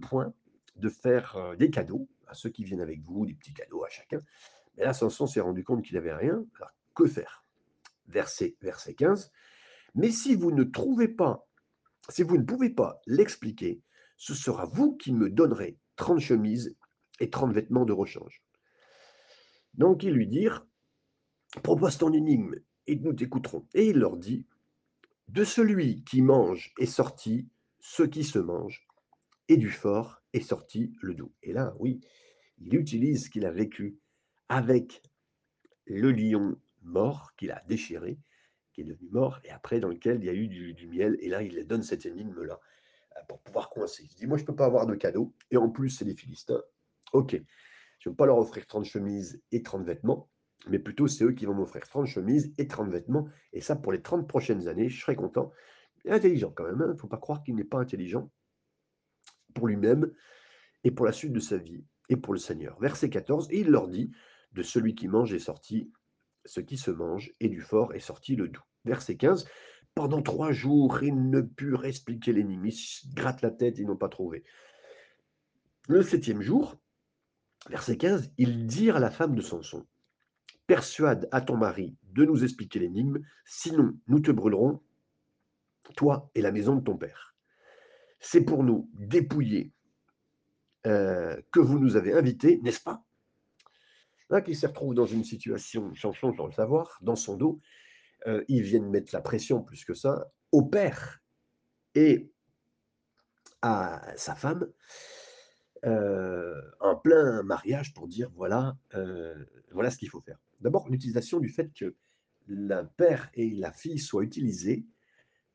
point 0.00 0.32
de 0.76 0.88
faire, 0.88 1.36
heu, 1.36 1.56
des 1.56 1.70
cadeaux 1.70 2.08
à 2.26 2.34
ceux 2.34 2.50
qui 2.50 2.64
viennent 2.64 2.80
avec 2.80 3.02
vous, 3.02 3.26
des 3.26 3.34
petits 3.34 3.52
cadeaux 3.52 3.84
à 3.84 3.88
chacun. 3.88 4.20
Mais 4.76 4.84
là, 4.84 4.92
Samson 4.94 5.26
s'est 5.26 5.40
rendu 5.40 5.64
compte 5.64 5.84
qu'il 5.84 5.96
avait 5.96 6.14
rien, 6.14 6.44
alors 6.56 6.72
que 6.94 7.06
faire? 7.06 7.44
Verset 8.06 8.56
verset 8.62 8.94
15: 8.94 9.32
«Mais 9.94 10.10
si 10.10 10.34
vous 10.34 10.52
ne 10.52 10.64
trouvez 10.64 11.08
pas 11.08 11.46
si 12.10 12.22
vous 12.22 12.36
ne 12.36 12.44
pouvez 12.44 12.70
pas 12.70 13.00
l'expliquer, 13.06 13.80
ce 14.16 14.34
sera 14.34 14.66
vous 14.66 14.96
qui 14.96 15.12
me 15.12 15.30
donnerez 15.30 15.78
30 15.96 16.20
chemises 16.20 16.76
et 17.20 17.30
30 17.30 17.52
vêtements 17.52 17.84
de 17.84 17.92
rechange». 17.92 18.42
Donc 19.74 20.02
ils 20.02 20.12
lui 20.12 20.26
dirent: 20.26 20.66
«Propose 21.62 21.98
ton 21.98 22.12
énigme 22.12 22.54
et 22.86 22.96
nous 22.96 23.12
t'écouterons» 23.12 23.66
et 23.74 23.88
il 23.88 23.98
leur 23.98 24.16
dit: 24.16 24.46
«De 25.28 25.44
celui 25.44 26.04
qui 26.04 26.22
mange 26.22 26.72
est 26.78 26.86
sorti 26.86 27.48
ce 27.80 28.02
qui 28.02 28.24
se 28.24 28.38
mange 28.38 28.86
et 29.48 29.56
du 29.56 29.70
fort 29.70 30.22
est 30.32 30.40
sorti 30.40 30.92
le 31.00 31.14
doux» 31.14 31.32
et 31.42 31.52
là, 31.52 31.74
oui, 31.78 32.00
il 32.58 32.74
utilise 32.74 33.24
ce 33.24 33.30
qu'il 33.30 33.46
a 33.46 33.50
vécu 33.50 33.98
avec 34.48 35.02
le 35.86 36.12
lion 36.12 36.56
mort 36.82 37.34
qu'il 37.36 37.50
a 37.50 37.62
déchiré, 37.68 38.18
qui 38.72 38.82
est 38.82 38.84
devenu 38.84 39.08
mort 39.10 39.40
et 39.44 39.50
après 39.50 39.80
dans 39.80 39.88
lequel 39.88 40.18
il 40.18 40.24
y 40.24 40.28
a 40.28 40.34
eu 40.34 40.48
du 40.48 40.86
miel. 40.88 41.16
Et 41.20 41.28
là, 41.28 41.42
il 41.42 41.66
donne 41.66 41.82
cette 41.82 42.06
énigme-là, 42.06 42.60
pour 43.28 43.40
pouvoir 43.40 43.70
coincer. 43.70 44.04
Il 44.04 44.10
se 44.10 44.16
dit: 44.16 44.26
«Moi, 44.26 44.38
je 44.38 44.44
peux 44.44 44.54
pas 44.54 44.66
avoir 44.66 44.86
de 44.86 44.94
cadeau 44.94 45.34
et 45.50 45.56
en 45.56 45.68
plus, 45.68 45.90
c'est 45.90 46.04
les 46.04 46.14
Philistins. 46.14 46.62
OK, 47.12 47.40
je 47.98 48.08
vais 48.08 48.14
pas 48.14 48.26
leur 48.26 48.38
offrir 48.38 48.66
30 48.66 48.84
chemises 48.84 49.42
et 49.52 49.62
30 49.62 49.84
vêtements, 49.84 50.28
mais 50.68 50.78
plutôt 50.78 51.06
c'est 51.06 51.24
eux 51.24 51.32
qui 51.32 51.46
vont 51.46 51.54
m'offrir 51.54 51.86
30 51.88 52.06
chemises 52.06 52.52
et 52.58 52.66
30 52.66 52.90
vêtements 52.90 53.28
et 53.52 53.60
ça 53.60 53.76
pour 53.76 53.92
les 53.92 54.02
30 54.02 54.26
prochaines 54.28 54.68
années, 54.68 54.88
je 54.88 55.00
serai 55.00 55.16
content». 55.16 55.52
Il 56.04 56.12
intelligent 56.12 56.50
quand 56.50 56.64
même, 56.64 56.82
hein, 56.82 56.92
il 56.94 57.00
faut 57.00 57.08
pas 57.08 57.16
croire 57.16 57.42
qu'il 57.42 57.54
n'est 57.54 57.64
pas 57.64 57.78
intelligent 57.78 58.30
pour 59.54 59.68
lui-même 59.68 60.12
et 60.82 60.90
pour 60.90 61.06
la 61.06 61.12
suite 61.12 61.32
de 61.32 61.40
sa 61.40 61.56
vie 61.56 61.82
et 62.10 62.16
pour 62.16 62.34
le 62.34 62.38
Seigneur. 62.38 62.78
Verset 62.78 63.08
14: 63.08 63.48
«Et 63.50 63.60
il 63.60 63.70
leur 63.70 63.88
dit: 63.88 64.12
"De 64.52 64.62
celui 64.62 64.94
qui 64.94 65.08
mange 65.08 65.32
est 65.32 65.38
sorti 65.38 65.90
ce 66.44 66.60
qui 66.60 66.76
se 66.76 66.90
mange 66.90 67.32
et 67.40 67.48
du 67.48 67.62
fort 67.62 67.94
est 67.94 68.00
sorti 68.00 68.36
le 68.36 68.48
doux"». 68.48 68.64
Verset 68.84 69.16
15: 69.16 69.46
«Pendant 69.94 70.22
3 70.22 70.50
jours, 70.52 71.02
ils 71.02 71.30
ne 71.30 71.40
purent 71.40 71.84
expliquer 71.84 72.32
l'énigme». 72.32 72.66
Ils 72.66 73.14
grattent 73.14 73.42
la 73.42 73.52
tête, 73.52 73.78
ils 73.78 73.86
n'ont 73.86 73.96
pas 73.96 74.08
trouvé. 74.08 74.42
Le 75.86 76.02
7e 76.02 76.40
jour, 76.40 76.76
verset 77.68 77.96
15: 77.96 78.32
«Ils 78.38 78.66
dirent 78.66 78.96
à 78.96 79.00
la 79.00 79.10
femme 79.10 79.36
de 79.36 79.40
Samson: 79.40 79.86
"Persuade 80.66 81.28
à 81.30 81.40
ton 81.40 81.56
mari 81.56 81.96
de 82.12 82.24
nous 82.24 82.42
expliquer 82.42 82.80
l'énigme, 82.80 83.24
sinon 83.44 83.94
nous 84.08 84.20
te 84.20 84.32
brûlerons, 84.32 84.82
toi 85.94 86.30
et 86.34 86.42
la 86.42 86.50
maison 86.50 86.74
de 86.74 86.80
ton 86.82 86.96
père. 86.96 87.36
C'est 88.18 88.40
pour 88.40 88.64
nous 88.64 88.90
dépouiller, 88.94 89.72
heu, 90.86 91.44
que 91.52 91.60
vous 91.60 91.78
nous 91.78 91.96
avez 91.96 92.14
invités, 92.14 92.58
n'est-ce 92.62 92.82
pas?" 92.82 93.04
Là, 94.30 94.40
qui 94.40 94.54
se 94.54 94.66
retrouve 94.66 94.94
dans 94.94 95.06
une 95.06 95.22
situation, 95.22 95.94
Samson 95.94 96.32
sans 96.34 96.46
le 96.46 96.52
savoir, 96.52 96.98
dans 97.02 97.14
son 97.14 97.36
dos, 97.36 97.60
heu, 98.26 98.44
ils 98.48 98.62
viennent 98.62 98.90
mettre 98.90 99.14
la 99.14 99.20
pression 99.20 99.62
plus 99.62 99.84
que 99.84 99.94
ça, 99.94 100.30
au 100.52 100.62
père 100.62 101.22
et 101.94 102.30
à 103.62 104.02
sa 104.16 104.34
femme, 104.34 104.68
heu, 105.84 106.72
en 106.80 106.96
plein 106.96 107.42
mariage 107.42 107.94
pour 107.94 108.08
dire: 108.08 108.30
«Voilà, 108.34 108.76
heu, 108.94 109.46
voilà 109.72 109.90
ce 109.90 109.98
qu'il 109.98 110.10
faut 110.10 110.20
faire». 110.20 110.38
D'abord, 110.60 110.88
l'utilisation 110.88 111.40
du 111.40 111.48
fait 111.48 111.72
que 111.74 111.94
le 112.46 112.82
père 112.96 113.30
et 113.34 113.50
la 113.50 113.72
fille 113.72 113.98
soient 113.98 114.22
utilisés 114.22 114.86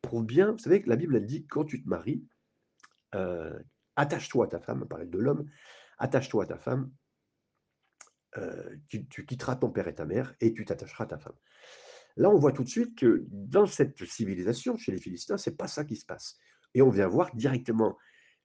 pour 0.02 0.24
bien. 0.24 0.52
Vous 0.52 0.60
savez 0.60 0.82
que 0.82 0.90
la 0.90 0.96
Bible, 0.96 1.16
elle 1.16 1.26
dit 1.26 1.46
quand 1.46 1.66
tu 1.66 1.84
te 1.84 1.88
maries, 1.88 2.24
euh, 3.16 3.58
attache-toi 3.96 4.46
à 4.46 4.48
ta 4.48 4.60
femme, 4.60 4.82
on 4.84 4.88
parlait 4.88 5.06
de 5.06 5.18
l'homme, 5.18 5.50
attache-toi 5.98 6.44
à 6.44 6.48
ta 6.48 6.58
femme, 6.58 6.92
euh, 8.38 8.76
tu, 8.88 9.26
quitteras 9.26 9.56
ton 9.56 9.72
père 9.72 9.88
et 9.88 9.96
ta 9.96 10.06
mère 10.06 10.36
et 10.40 10.54
tu 10.54 10.64
t'attacheras 10.66 11.06
à 11.06 11.08
ta 11.08 11.18
femme. 11.18 11.36
Là, 12.20 12.30
on 12.30 12.38
voit 12.38 12.52
tout 12.52 12.66
de 12.66 12.70
suite 12.70 13.00
que 13.00 13.24
dans 13.32 13.66
cette 13.66 14.04
civilisation, 14.04 14.76
chez 14.76 14.92
les 14.92 15.00
Philistins, 15.00 15.38
c'est 15.38 15.56
pas 15.56 15.68
ça 15.68 15.86
qui 15.86 15.96
se 15.96 16.06
passe. 16.06 16.38
Et 16.74 16.82
on 16.82 16.90
vient 16.90 17.08
voir 17.08 17.34
directement 17.34 17.98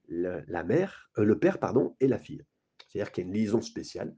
la, 0.09 0.63
mère, 0.63 1.11
euh, 1.19 1.25
le 1.25 1.41
père, 1.41 1.59
pardon, 1.59 1.97
et 1.99 2.07
la 2.07 2.21
fille. 2.21 2.45
C'est-à-dire 2.87 3.11
qu'il 3.11 3.25
y 3.25 3.27
a 3.27 3.29
une 3.29 3.35
liaison 3.35 3.61
spéciale. 3.61 4.15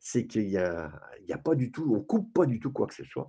C'est 0.00 0.26
qu'il 0.26 0.48
n'y 0.48 0.56
a, 0.56 0.90
a 1.30 1.38
pas 1.38 1.54
du 1.54 1.70
tout, 1.70 1.94
on 1.94 2.00
coupe 2.00 2.32
pas 2.34 2.44
du 2.44 2.58
tout 2.58 2.72
quoi 2.72 2.88
que 2.88 2.94
ce 2.94 3.04
soit. 3.04 3.28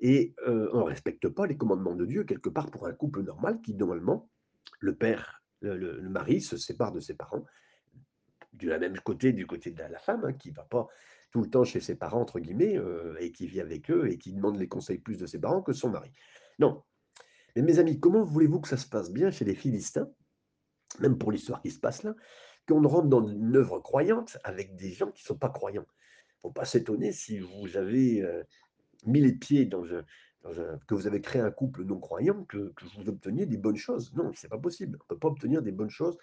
Et 0.00 0.36
euh, 0.46 0.70
on 0.72 0.78
ne 0.78 0.84
respecte 0.84 1.28
pas 1.28 1.48
les 1.48 1.56
commandements 1.56 1.96
de 1.96 2.06
Dieu, 2.06 2.22
quelque 2.22 2.48
part, 2.48 2.70
pour 2.70 2.86
un 2.86 2.92
couple 2.92 3.22
normal 3.22 3.60
qui, 3.60 3.74
normalement, 3.74 4.30
le 4.78 4.94
père, 4.94 5.42
le, 5.62 6.00
mari 6.02 6.40
se 6.40 6.56
sépare 6.56 6.92
de 6.92 7.00
ses 7.00 7.14
parents, 7.14 7.44
du 8.52 8.68
même 8.68 9.00
côté, 9.00 9.32
du 9.32 9.48
côté 9.48 9.72
de 9.72 9.82
la 9.82 9.98
femme, 9.98 10.24
hein, 10.24 10.32
qui 10.32 10.50
ne 10.50 10.54
va 10.54 10.64
pas 10.64 10.86
tout 11.32 11.40
le 11.40 11.50
temps 11.50 11.64
chez 11.64 11.80
ses 11.80 11.96
parents, 11.96 12.20
entre 12.20 12.38
guillemets, 12.38 12.78
euh, 12.78 13.16
et 13.18 13.32
qui 13.32 13.46
vit 13.46 13.60
avec 13.60 13.90
eux, 13.90 14.08
et 14.08 14.18
qui 14.18 14.32
demande 14.32 14.58
les 14.58 14.68
conseils 14.68 14.98
plus 14.98 15.16
de 15.16 15.26
ses 15.26 15.40
parents 15.40 15.62
que 15.62 15.72
son 15.72 15.90
mari. 15.90 16.12
Non. 16.58 16.82
Mais 17.56 17.62
mes 17.62 17.78
amis, 17.78 17.98
comment 17.98 18.22
voulez-vous 18.22 18.60
que 18.60 18.68
ça 18.68 18.76
se 18.76 18.86
passe 18.86 19.10
bien 19.10 19.30
chez 19.30 19.44
les 19.44 19.54
Philistins 19.54 20.08
même 21.00 21.16
pour 21.16 21.32
l'histoire 21.32 21.62
qui 21.62 21.70
se 21.70 21.80
passe 21.80 22.02
là, 22.02 22.14
qu'on 22.68 22.86
rentre 22.86 23.08
dans 23.08 23.26
une 23.26 23.56
œuvre 23.56 23.78
croyante 23.78 24.36
avec 24.44 24.76
des 24.76 24.92
gens 24.92 25.10
qui 25.10 25.24
ne 25.24 25.26
sont 25.26 25.38
pas 25.38 25.48
croyants? 25.48 25.86
Il 25.86 26.36
ne 26.36 26.50
faut 26.50 26.50
pas 26.50 26.66
s'étonner 26.66 27.12
si 27.12 27.38
vous 27.38 27.76
avez 27.76 28.22
euh, 28.22 28.42
mis 29.06 29.20
les 29.20 29.32
pieds 29.32 29.64
dans 29.64 29.84
un, 29.84 30.04
que 30.86 30.94
vous 30.94 31.06
avez 31.06 31.20
créé 31.20 31.40
un 31.40 31.50
couple 31.50 31.84
non 31.84 31.98
croyant, 31.98 32.44
que, 32.44 32.72
vous 32.96 33.08
obteniez 33.08 33.46
des 33.46 33.56
bonnes 33.56 33.76
choses. 33.76 34.12
Non, 34.14 34.32
c'est 34.34 34.48
pas 34.48 34.58
possible. 34.58 34.98
On 35.00 35.04
ne 35.04 35.08
peut 35.08 35.18
pas 35.18 35.28
obtenir 35.28 35.62
des 35.62 35.72
bonnes 35.72 35.90
choses. 35.90 36.18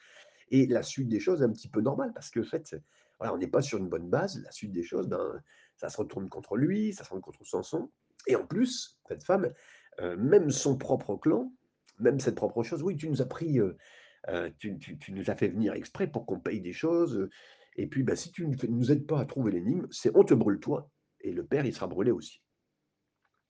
Et 0.52 0.67
la 0.67 0.84
suite 0.84 1.08
des 1.08 1.19
choses 1.19 1.41
est 1.41 1.45
un 1.45 1.52
petit 1.52 1.69
peu 1.69 1.82
normale, 1.82 2.12
parce 2.13 2.30
que 2.30 2.41
en 2.41 2.43
fait, 2.43 2.76
voilà, 3.19 3.34
on 3.34 3.38
n'est 3.38 3.47
pas 3.47 3.62
sur 3.62 3.77
une 3.77 3.89
bonne 3.89 4.10
base. 4.10 4.41
La 4.43 4.51
suite 4.51 4.71
des 4.71 4.84
choses, 4.84 5.08
ben, 5.08 5.41
ça 5.75 5.89
se 5.89 5.97
retourne 5.97 6.29
contre 6.29 6.55
lui, 6.55 6.93
ça 6.93 7.03
se 7.03 7.10
retourne 7.10 7.21
contre 7.21 7.45
Samson. 7.45 7.91
Et 8.27 8.36
en 8.36 8.45
plus, 8.47 8.99
cette 9.08 9.23
femme, 9.23 9.51
euh, 9.99 10.15
même 10.17 10.49
son 10.49 10.77
propre 10.77 11.15
clan, 11.15 11.53
même 11.99 12.19
cette 12.19 12.36
propre 12.36 12.63
chose, 12.63 12.82
oui, 12.82 12.95
tu 12.95 13.10
nous 13.10 13.21
as 13.21 13.25
pris, 13.25 13.60
euh, 13.60 14.49
tu, 14.58 14.79
nous 15.10 15.29
as 15.29 15.36
fait 15.36 15.49
venir 15.49 15.73
exprès 15.73 16.08
pour 16.08 16.25
qu'on 16.25 16.39
paye 16.39 16.62
des 16.62 16.73
choses. 16.73 17.29
Et 17.75 17.88
puis, 17.88 18.03
bah, 18.03 18.15
si 18.15 18.32
tu 18.32 18.47
ne 18.47 18.67
nous 18.67 18.91
aides 18.91 19.05
pas 19.05 19.19
à 19.19 19.25
trouver 19.25 19.51
l'énigme, 19.51 19.88
c'est 19.91 20.15
on 20.15 20.23
te 20.23 20.34
brûle 20.34 20.60
toi. 20.60 20.89
Et 21.21 21.34
le 21.34 21.45
père, 21.45 21.65
il 21.65 21.73
sera 21.73 21.88
brûlé 21.88 22.12
aussi. 22.12 22.41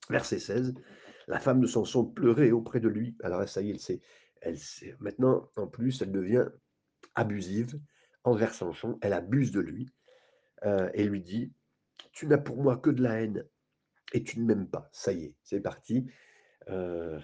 Verset 0.10 0.40
16. 0.40 0.74
La 1.28 1.40
femme 1.40 1.62
de 1.62 1.68
Samson 1.68 2.06
pleurait 2.06 2.50
auprès 2.50 2.80
de 2.80 2.88
lui. 2.88 3.16
Alors, 3.22 3.48
ça 3.48 3.62
y 3.62 3.70
est, 3.70 3.90
elle, 4.42 4.58
elle 4.82 4.98
maintenant, 5.00 5.48
en 5.56 5.68
plus, 5.68 6.02
elle 6.02 6.12
devient 6.12 6.48
abusive 7.14 7.80
envers 8.24 8.54
Samson. 8.54 8.98
Elle 9.02 9.14
abuse 9.14 9.52
de 9.52 9.60
lui 9.60 9.92
et 10.94 11.06
lui 11.06 11.22
dit 11.22 11.54
Tu 12.12 12.28
n'as 12.28 12.38
pour 12.38 12.62
moi 12.62 12.76
que 12.76 12.90
de 12.90 13.02
la 13.02 13.22
haine 13.22 13.46
et 14.14 14.24
tu 14.24 14.40
ne 14.40 14.46
m'aimes 14.46 14.68
pas. 14.68 14.90
Ça 14.92 15.14
y 15.14 15.26
est, 15.26 15.36
c'est 15.44 15.62
parti. 15.62 16.08
Euh, 16.70 17.20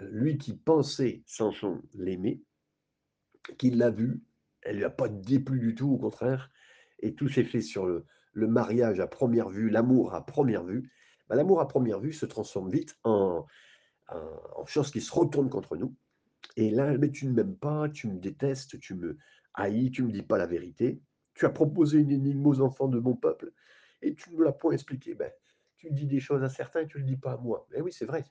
lui 0.00 0.38
qui 0.38 0.54
pensait 0.54 1.22
Samson 1.26 1.82
l'aimer, 1.94 2.42
qui 3.58 3.70
l'a 3.70 3.90
vu, 3.90 4.22
elle 4.62 4.76
ne 4.76 4.82
l'a 4.82 4.90
pas 4.90 5.08
déplu 5.08 5.58
du 5.60 5.74
tout, 5.74 5.90
au 5.90 5.98
contraire, 5.98 6.50
et 7.00 7.14
tout 7.14 7.28
s'est 7.28 7.44
fait 7.44 7.60
sur 7.60 7.86
le, 7.86 8.06
mariage 8.34 9.00
à 9.00 9.06
première 9.06 9.50
vue, 9.50 9.68
l'amour 9.68 10.14
à 10.14 10.24
première 10.24 10.64
vue. 10.64 10.90
Bah, 11.28 11.36
l'amour 11.36 11.60
à 11.60 11.68
première 11.68 12.00
vue 12.00 12.12
se 12.12 12.26
transforme 12.26 12.70
vite 12.70 12.96
en, 13.04 13.46
en, 14.08 14.66
chose 14.66 14.90
qui 14.90 15.00
se 15.00 15.12
retourne 15.12 15.50
contre 15.50 15.76
nous. 15.76 15.94
Et 16.56 16.70
là, 16.70 16.96
mais 16.96 17.10
tu 17.10 17.26
ne 17.26 17.32
m'aimes 17.32 17.56
pas, 17.56 17.88
tu 17.88 18.08
me 18.08 18.18
détestes, 18.18 18.78
tu 18.80 18.94
me 18.94 19.18
haïs, 19.54 19.90
tu 19.90 20.02
ne 20.02 20.08
me 20.08 20.12
dis 20.12 20.22
pas 20.22 20.38
la 20.38 20.46
vérité. 20.46 21.00
Tu 21.34 21.46
as 21.46 21.50
proposé 21.50 21.98
une 21.98 22.10
énigme 22.10 22.46
aux 22.46 22.60
enfants 22.60 22.88
de 22.88 22.98
mon 22.98 23.14
peuple 23.14 23.52
et 24.02 24.14
tu 24.14 24.30
ne 24.30 24.36
me 24.36 24.44
l'as 24.44 24.52
pas 24.52 24.70
expliqué. 24.72 25.14
Ben, 25.14 25.32
tu 25.76 25.90
dis 25.90 26.06
des 26.06 26.20
choses 26.20 26.42
à 26.42 26.48
certains 26.48 26.80
et 26.80 26.86
tu 26.86 26.98
ne 26.98 27.02
le 27.02 27.08
dis 27.08 27.16
pas 27.16 27.32
à 27.32 27.36
moi. 27.36 27.66
Mais 27.70 27.80
oui, 27.80 27.92
c'est 27.92 28.04
vrai. 28.04 28.24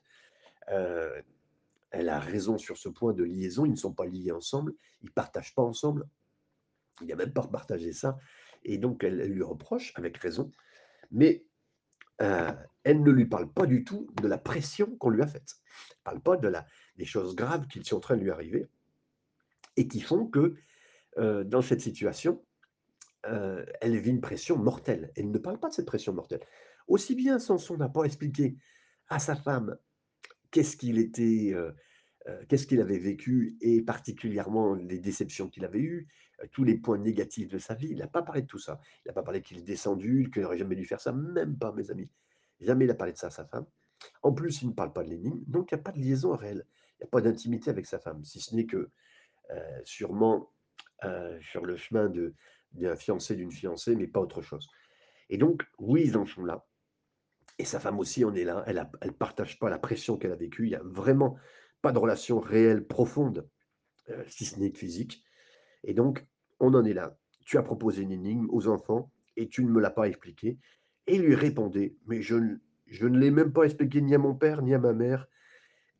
Euh, 0.68 1.20
elle 1.90 2.08
a 2.08 2.20
raison 2.20 2.58
sur 2.58 2.76
ce 2.76 2.88
point 2.88 3.12
de 3.12 3.24
liaison. 3.24 3.64
Ils 3.64 3.72
ne 3.72 3.76
sont 3.76 3.92
pas 3.92 4.06
liés 4.06 4.32
ensemble. 4.32 4.74
Ils 5.02 5.06
ne 5.06 5.10
partagent 5.10 5.54
pas 5.54 5.62
ensemble. 5.62 6.08
Il 7.00 7.06
n'y 7.06 7.12
a 7.12 7.16
même 7.16 7.32
pas 7.32 7.46
partagé 7.46 7.92
ça. 7.92 8.18
Et 8.62 8.78
donc, 8.78 9.02
elle, 9.02 9.18
lui 9.32 9.42
reproche, 9.42 9.92
avec 9.96 10.16
raison. 10.18 10.50
Mais 11.10 11.44
euh, 12.20 12.52
elle 12.84 13.02
ne 13.02 13.10
lui 13.10 13.26
parle 13.26 13.50
pas 13.50 13.66
du 13.66 13.84
tout 13.84 14.06
de 14.22 14.28
la 14.28 14.38
pression 14.38 14.94
qu'on 14.96 15.10
lui 15.10 15.22
a 15.22 15.26
faite. 15.26 15.56
Elle 15.88 15.96
ne 15.96 16.02
parle 16.04 16.20
pas 16.20 16.36
de 16.36 16.52
des 16.96 17.04
choses 17.04 17.34
graves 17.34 17.66
qui 17.66 17.82
sont 17.82 17.96
en 17.96 18.00
train 18.00 18.16
de 18.16 18.22
lui 18.22 18.30
arriver 18.30 18.68
et 19.76 19.88
qui 19.88 20.00
font 20.00 20.26
que, 20.26 20.54
euh, 21.20 21.44
dans 21.44 21.62
cette 21.62 21.80
situation, 21.80 22.42
elle 23.22 23.98
vit 23.98 24.10
une 24.10 24.22
pression 24.22 24.56
mortelle. 24.56 25.12
Elle 25.14 25.30
ne 25.30 25.38
parle 25.38 25.60
pas 25.60 25.68
de 25.68 25.74
cette 25.74 25.86
pression 25.86 26.14
mortelle. 26.14 26.40
Aussi 26.88 27.14
bien 27.14 27.38
Samson 27.38 27.76
n'a 27.76 27.90
pas 27.90 28.04
expliqué 28.04 28.56
à 29.08 29.18
sa 29.18 29.36
femme 29.36 29.76
qu'est-ce 30.50 30.74
qu'il 30.78 30.98
était, 30.98 31.54
qu'est-ce 32.48 32.66
qu'il 32.66 32.80
avait 32.80 32.98
vécu 32.98 33.58
et 33.60 33.82
particulièrement 33.82 34.74
les 34.74 34.98
déceptions 34.98 35.50
qu'il 35.50 35.66
avait 35.66 35.80
eues, 35.80 36.08
tous 36.52 36.64
les 36.64 36.78
points 36.78 36.96
négatifs 36.96 37.48
de 37.48 37.58
sa 37.58 37.74
vie. 37.74 37.88
Il 37.90 37.98
n'a 37.98 38.06
pas 38.06 38.22
parlé 38.22 38.40
de 38.40 38.46
tout 38.46 38.58
ça. 38.58 38.80
Il 39.04 39.08
n'a 39.08 39.12
pas 39.12 39.22
parlé 39.22 39.42
qu'il 39.42 39.58
est 39.58 39.62
descendu, 39.62 40.30
qu'il 40.32 40.40
n'aurait 40.40 40.56
jamais 40.56 40.74
dû 40.74 40.86
faire 40.86 41.02
ça, 41.02 41.12
même 41.12 41.58
pas, 41.58 41.72
mes 41.72 41.90
amis. 41.90 42.08
Jamais 42.60 42.86
il 42.86 42.88
n'a 42.88 42.94
parlé 42.94 43.12
de 43.12 43.18
ça 43.18 43.26
à 43.26 43.30
sa 43.30 43.44
femme. 43.44 43.66
En 44.22 44.32
plus, 44.32 44.62
il 44.62 44.68
ne 44.68 44.72
parle 44.72 44.94
pas 44.94 45.04
de 45.04 45.10
l'énigme, 45.10 45.44
donc 45.46 45.70
il 45.70 45.74
n'y 45.74 45.80
a 45.80 45.82
pas 45.82 45.92
de 45.92 45.98
liaison 45.98 46.34
réelle. 46.34 46.64
Il 46.94 47.02
n'y 47.02 47.08
a 47.08 47.10
pas 47.10 47.20
d'intimité 47.20 47.68
avec 47.68 47.84
sa 47.84 47.98
femme, 47.98 48.24
si 48.24 48.40
ce 48.40 48.56
n'est 48.56 48.64
que 48.64 48.88
sûrement 49.84 50.50
sur 51.40 51.64
le 51.64 51.76
chemin 51.76 52.12
d'un 52.72 52.96
fiancé, 52.96 53.36
d'une 53.36 53.52
fiancée, 53.52 53.96
mais 53.96 54.06
pas 54.06 54.20
autre 54.20 54.42
chose. 54.42 54.68
Et 55.28 55.38
donc, 55.38 55.62
oui, 55.78 56.02
ils 56.04 56.16
en 56.16 56.26
sont 56.26 56.44
là. 56.44 56.66
Et 57.58 57.64
sa 57.64 57.78
femme 57.78 57.98
aussi 57.98 58.24
en 58.24 58.34
est 58.34 58.44
là. 58.44 58.64
Elle 58.66 58.86
ne 59.04 59.10
partage 59.10 59.58
pas 59.58 59.70
la 59.70 59.78
pression 59.78 60.16
qu'elle 60.16 60.32
a 60.32 60.36
vécue. 60.36 60.64
Il 60.66 60.70
n'y 60.70 60.76
a 60.76 60.82
vraiment 60.82 61.36
pas 61.82 61.92
de 61.92 61.98
relation 61.98 62.40
réelle, 62.40 62.86
profonde, 62.86 63.48
euh, 64.08 64.24
si 64.28 64.44
ce 64.44 64.58
n'est 64.58 64.72
physique. 64.72 65.22
Et 65.84 65.94
donc, 65.94 66.26
on 66.58 66.74
en 66.74 66.84
est 66.84 66.94
là. 66.94 67.16
Tu 67.44 67.58
as 67.58 67.62
proposé 67.62 68.02
une 68.02 68.12
énigme 68.12 68.48
aux 68.50 68.68
enfants 68.68 69.10
et 69.36 69.48
tu 69.48 69.64
ne 69.64 69.70
me 69.70 69.80
l'as 69.80 69.90
pas 69.90 70.08
expliqué. 70.08 70.58
Et 71.06 71.18
lui 71.18 71.34
répondait, 71.34 71.96
mais 72.06 72.22
je, 72.22 72.36
je 72.86 73.06
ne 73.06 73.18
l'ai 73.18 73.30
même 73.30 73.52
pas 73.52 73.64
expliqué 73.64 74.00
ni 74.00 74.14
à 74.14 74.18
mon 74.18 74.34
père, 74.34 74.62
ni 74.62 74.74
à 74.74 74.78
ma 74.78 74.92
mère. 74.92 75.26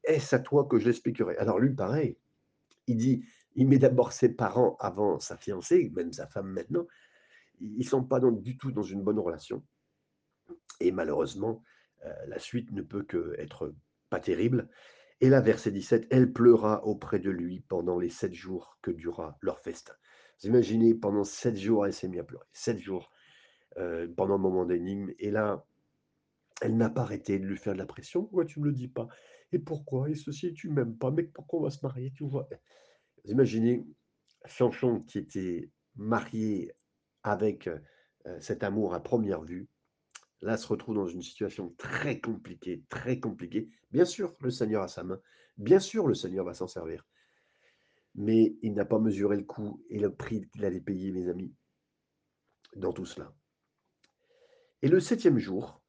Est-ce 0.04 0.34
à 0.34 0.38
toi 0.38 0.66
que 0.66 0.78
je 0.78 0.86
l'expliquerai? 0.86 1.36
Alors 1.36 1.58
lui, 1.58 1.74
pareil, 1.74 2.16
il 2.86 2.96
dit, 2.96 3.24
il 3.60 3.68
met 3.68 3.78
d'abord 3.78 4.12
ses 4.14 4.30
parents 4.30 4.78
avant 4.80 5.20
sa 5.20 5.36
fiancée, 5.36 5.92
même 5.94 6.14
sa 6.14 6.26
femme 6.26 6.48
maintenant. 6.48 6.86
Ils 7.60 7.76
ne 7.76 7.82
sont 7.84 8.02
pas 8.02 8.18
du 8.18 8.56
tout 8.56 8.72
dans 8.72 8.82
une 8.82 9.02
bonne 9.02 9.18
relation. 9.18 9.62
Et 10.80 10.92
malheureusement, 10.92 11.62
euh, 12.06 12.14
la 12.26 12.38
suite 12.38 12.72
ne 12.72 12.80
peut 12.80 13.02
qu'être 13.02 13.74
pas 14.08 14.18
terrible. 14.18 14.70
Et 15.20 15.28
là, 15.28 15.42
verset 15.42 15.72
17, 15.72 16.06
elle 16.08 16.32
pleura 16.32 16.86
auprès 16.86 17.18
de 17.18 17.28
lui 17.28 17.60
pendant 17.60 17.98
les 17.98 18.08
sept 18.08 18.32
jours 18.32 18.78
que 18.80 18.90
dura 18.90 19.36
leur 19.42 19.60
festin. 19.60 19.92
Vous 20.40 20.48
imaginez, 20.48 20.94
pendant 20.94 21.24
sept 21.24 21.58
jours, 21.58 21.84
elle 21.84 21.92
s'est 21.92 22.08
mise 22.08 22.20
à 22.20 22.24
pleurer. 22.24 22.46
Sept 22.54 22.78
jours, 22.78 23.10
euh, 23.76 24.08
pendant 24.16 24.36
le 24.36 24.42
moment 24.42 24.64
d'énigme. 24.64 25.12
Et 25.18 25.30
là, 25.30 25.66
elle 26.62 26.78
n'a 26.78 26.88
pas 26.88 27.02
arrêté 27.02 27.38
de 27.38 27.44
lui 27.44 27.58
faire 27.58 27.74
de 27.74 27.78
la 27.78 27.84
pression. 27.84 28.22
Pourquoi 28.22 28.46
tu 28.46 28.58
ne 28.58 28.64
me 28.64 28.70
le 28.70 28.74
dis 28.74 28.88
pas? 28.88 29.08
Et 29.52 29.58
pourquoi? 29.58 30.08
Et 30.08 30.14
ceci, 30.14 30.54
tu 30.54 30.70
m'aimes 30.70 30.96
pas. 30.96 31.10
Mais 31.10 31.24
pourquoi 31.24 31.60
on 31.60 31.64
va 31.64 31.70
se 31.70 31.84
marier? 31.84 32.10
Tu 32.16 32.24
vois? 32.24 32.48
Vous 33.24 33.32
imaginez 33.32 33.84
Chanchon 34.46 35.00
qui 35.00 35.18
était 35.18 35.70
marié 35.96 36.72
avec 37.22 37.68
euh, 38.26 38.40
cet 38.40 38.62
amour 38.62 38.94
à 38.94 39.02
première 39.02 39.42
vue, 39.42 39.68
là 40.40 40.56
se 40.56 40.66
retrouve 40.66 40.94
dans 40.94 41.06
une 41.06 41.22
situation 41.22 41.74
très 41.76 42.20
compliquée, 42.20 42.82
très 42.88 43.20
compliquée. 43.20 43.68
Bien 43.90 44.04
sûr, 44.04 44.34
le 44.40 44.50
Seigneur 44.50 44.82
a 44.82 44.88
sa 44.88 45.04
main. 45.04 45.20
Bien 45.56 45.80
sûr, 45.80 46.06
le 46.06 46.14
Seigneur 46.14 46.44
va 46.44 46.54
s'en 46.54 46.66
servir. 46.66 47.06
Mais 48.14 48.56
il 48.62 48.74
n'a 48.74 48.84
pas 48.84 48.98
mesuré 48.98 49.36
le 49.36 49.44
coût 49.44 49.84
et 49.88 49.98
le 49.98 50.14
prix 50.14 50.48
qu'il 50.48 50.64
allait 50.64 50.80
payer, 50.80 51.12
mes 51.12 51.28
amis, 51.28 51.54
dans 52.76 52.92
tout 52.92 53.04
cela. 53.04 53.34
Et 54.82 54.88
le 54.88 55.00
septième 55.00 55.38
jour, 55.38 55.82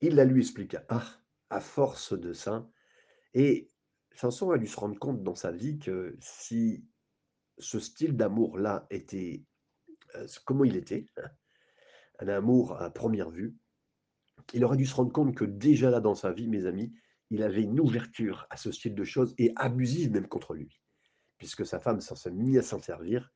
il 0.00 0.14
la 0.14 0.24
lui 0.24 0.40
expliqua. 0.40 0.84
Ah, 0.88 1.04
à 1.50 1.60
force 1.60 2.12
de 2.18 2.32
ça. 2.32 2.68
Et 3.34 3.68
Samson 4.14 4.50
a 4.50 4.58
dû 4.58 4.66
se 4.66 4.78
rendre 4.78 4.98
compte 4.98 5.22
dans 5.22 5.34
sa 5.34 5.52
vie 5.52 5.78
que 5.78 6.16
si 6.20 6.84
ce 7.58 7.78
style 7.78 8.16
d'amour-là 8.16 8.86
était 8.90 9.44
euh, 10.16 10.26
comment 10.44 10.64
il 10.64 10.76
était, 10.76 11.06
hein, 11.16 11.28
un 12.20 12.28
amour 12.28 12.80
à 12.80 12.90
première 12.90 13.30
vue, 13.30 13.56
il 14.52 14.64
aurait 14.64 14.76
dû 14.76 14.86
se 14.86 14.94
rendre 14.94 15.12
compte 15.12 15.34
que 15.34 15.44
déjà 15.44 15.90
là 15.90 16.00
dans 16.00 16.14
sa 16.14 16.32
vie, 16.32 16.48
mes 16.48 16.66
amis, 16.66 16.92
il 17.30 17.42
avait 17.42 17.62
une 17.62 17.78
ouverture 17.78 18.46
à 18.50 18.56
ce 18.56 18.72
style 18.72 18.94
de 18.94 19.04
choses 19.04 19.34
et 19.38 19.52
abusive 19.56 20.10
même 20.10 20.26
contre 20.26 20.54
lui, 20.54 20.80
puisque 21.38 21.64
sa 21.64 21.78
femme 21.78 22.00
s'en 22.00 22.16
s'est 22.16 22.32
mise 22.32 22.58
à 22.58 22.62
s'en 22.62 22.80
servir 22.80 23.30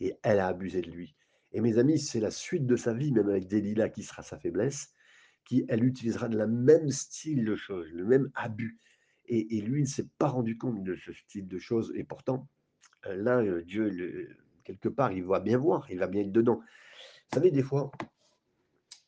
et 0.00 0.18
elle 0.22 0.40
a 0.40 0.48
abusé 0.48 0.80
de 0.80 0.90
lui. 0.90 1.16
Et 1.52 1.60
mes 1.60 1.78
amis, 1.78 1.98
c'est 1.98 2.20
la 2.20 2.30
suite 2.30 2.66
de 2.66 2.76
sa 2.76 2.92
vie, 2.92 3.12
même 3.12 3.28
avec 3.28 3.48
Delilah 3.48 3.88
qui 3.88 4.02
sera 4.02 4.22
sa 4.22 4.38
faiblesse, 4.38 4.92
qui, 5.44 5.64
elle, 5.68 5.84
utilisera 5.84 6.28
le 6.28 6.46
même 6.46 6.90
style 6.90 7.44
de 7.44 7.56
choses, 7.56 7.90
le 7.92 8.04
même 8.04 8.30
abus. 8.34 8.78
Et, 9.32 9.58
et 9.58 9.60
lui, 9.60 9.82
ne 9.82 9.86
s'est 9.86 10.08
pas 10.18 10.28
rendu 10.28 10.58
compte 10.58 10.82
de 10.82 10.96
ce 10.96 11.12
style 11.12 11.46
de 11.46 11.58
choses. 11.58 11.92
Et 11.94 12.04
pourtant, 12.04 12.48
euh, 13.06 13.16
là, 13.16 13.38
euh, 13.38 13.62
Dieu, 13.62 14.36
quelque 14.64 14.88
part, 14.88 15.12
il 15.12 15.24
va 15.24 15.40
bien 15.40 15.56
voir, 15.56 15.90
il 15.90 15.98
va 15.98 16.06
bien 16.06 16.22
être 16.22 16.32
dedans. 16.32 16.56
Vous 16.56 17.34
savez, 17.34 17.50
des 17.50 17.62
fois, 17.62 17.90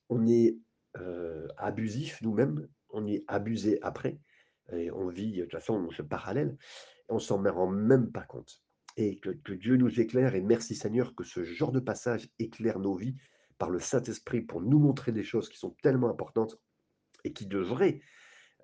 on 0.08 0.26
est 0.26 0.56
euh, 0.98 1.48
abusif 1.56 2.20
nous-mêmes, 2.22 2.68
on 2.90 3.06
est 3.06 3.24
abusé 3.26 3.78
après, 3.82 4.18
et 4.72 4.90
on 4.90 5.08
vit 5.08 5.32
de 5.32 5.42
toute 5.42 5.52
façon 5.52 5.90
ce 5.90 6.02
parallèle, 6.02 6.56
et 7.08 7.12
on 7.12 7.18
s'en 7.18 7.42
rend 7.42 7.70
même 7.70 8.12
pas 8.12 8.22
compte. 8.22 8.62
Et 8.96 9.18
que, 9.18 9.52
Dieu 9.52 9.76
nous 9.76 10.00
éclaire, 10.00 10.34
et 10.34 10.40
merci 10.40 10.74
Seigneur 10.74 11.14
que 11.14 11.24
ce 11.24 11.42
genre 11.44 11.72
de 11.72 11.80
passage 11.80 12.28
éclaire 12.38 12.78
nos 12.78 12.94
vies 12.94 13.16
par 13.58 13.70
le 13.70 13.80
Saint-Esprit 13.80 14.42
pour 14.42 14.60
nous 14.60 14.78
montrer 14.78 15.12
des 15.12 15.24
choses 15.24 15.48
qui 15.48 15.58
sont 15.58 15.74
tellement 15.82 16.10
importantes 16.10 16.60
et 17.24 17.32
qui 17.32 17.46
devraient 17.46 18.00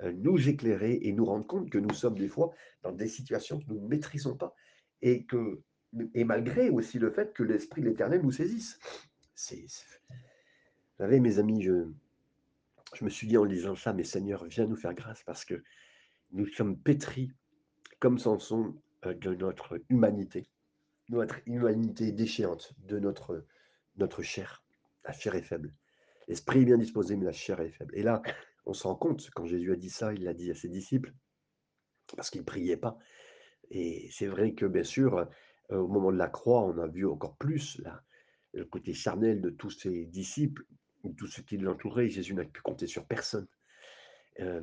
nous 0.02 0.48
éclairer 0.48 0.98
et 1.02 1.12
nous 1.12 1.24
rendre 1.24 1.46
compte 1.46 1.70
que 1.70 1.78
nous 1.78 1.92
sommes 1.92 2.18
des 2.18 2.28
fois 2.28 2.52
dans 2.82 2.92
des 2.92 3.08
situations 3.08 3.58
que 3.58 3.64
nous 3.68 3.80
ne 3.80 3.88
maîtrisons 3.88 4.36
pas 4.36 4.54
et 5.02 5.24
que 5.24 5.60
et 6.14 6.24
malgré 6.24 6.70
aussi 6.70 6.98
le 6.98 7.10
fait 7.10 7.32
que 7.32 7.42
l'Esprit 7.42 7.82
de 7.82 7.88
l'Éternel 7.88 8.22
nous 8.22 8.32
saisisse. 8.32 8.78
Vous 9.50 11.04
savez, 11.04 11.20
mes 11.20 11.38
amis, 11.38 11.62
je, 11.62 11.88
je 12.94 13.04
me 13.04 13.10
suis 13.10 13.26
dit 13.26 13.38
en 13.38 13.44
lisant 13.44 13.76
ça, 13.76 13.92
mais 13.92 14.04
Seigneur, 14.04 14.44
viens 14.44 14.66
nous 14.66 14.76
faire 14.76 14.94
grâce 14.94 15.22
parce 15.22 15.44
que 15.44 15.62
nous 16.32 16.46
sommes 16.46 16.76
pétris 16.76 17.32
comme 18.00 18.18
Samson 18.18 18.74
euh, 19.06 19.14
de 19.14 19.34
notre 19.34 19.80
humanité, 19.88 20.48
notre 21.08 21.36
humanité 21.46 22.12
déchéante, 22.12 22.74
de 22.86 22.98
notre, 22.98 23.46
notre 23.96 24.22
chair. 24.22 24.64
La 25.04 25.12
chair 25.12 25.34
est 25.34 25.42
faible. 25.42 25.72
L'esprit 26.26 26.60
est 26.60 26.64
bien 26.66 26.78
disposé, 26.78 27.16
mais 27.16 27.24
la 27.24 27.32
chair 27.32 27.60
est 27.60 27.70
faible. 27.70 27.96
Et 27.96 28.02
là, 28.02 28.22
on 28.68 28.74
se 28.74 28.86
rend 28.86 28.94
compte, 28.94 29.30
quand 29.34 29.46
Jésus 29.46 29.72
a 29.72 29.76
dit 29.76 29.88
ça, 29.88 30.12
il 30.12 30.24
l'a 30.24 30.34
dit 30.34 30.50
à 30.50 30.54
ses 30.54 30.68
disciples, 30.68 31.14
parce 32.14 32.28
qu'ils 32.28 32.42
ne 32.42 32.46
priaient 32.46 32.76
pas. 32.76 32.98
Et 33.70 34.08
c'est 34.12 34.26
vrai 34.26 34.52
que, 34.52 34.66
bien 34.66 34.84
sûr, 34.84 35.18
euh, 35.18 35.78
au 35.78 35.88
moment 35.88 36.12
de 36.12 36.18
la 36.18 36.28
croix, 36.28 36.62
on 36.62 36.78
a 36.78 36.86
vu 36.86 37.06
encore 37.06 37.36
plus 37.36 37.78
là, 37.78 38.02
le 38.52 38.66
côté 38.66 38.92
charnel 38.92 39.40
de 39.40 39.50
tous 39.50 39.70
ses 39.70 40.04
disciples, 40.04 40.64
ou 41.02 41.14
tous 41.14 41.26
ceux 41.28 41.42
qui 41.42 41.56
l'entouraient. 41.56 42.08
Jésus 42.08 42.34
n'a 42.34 42.44
pu 42.44 42.60
compter 42.60 42.86
sur 42.86 43.06
personne. 43.06 43.46
Euh, 44.40 44.62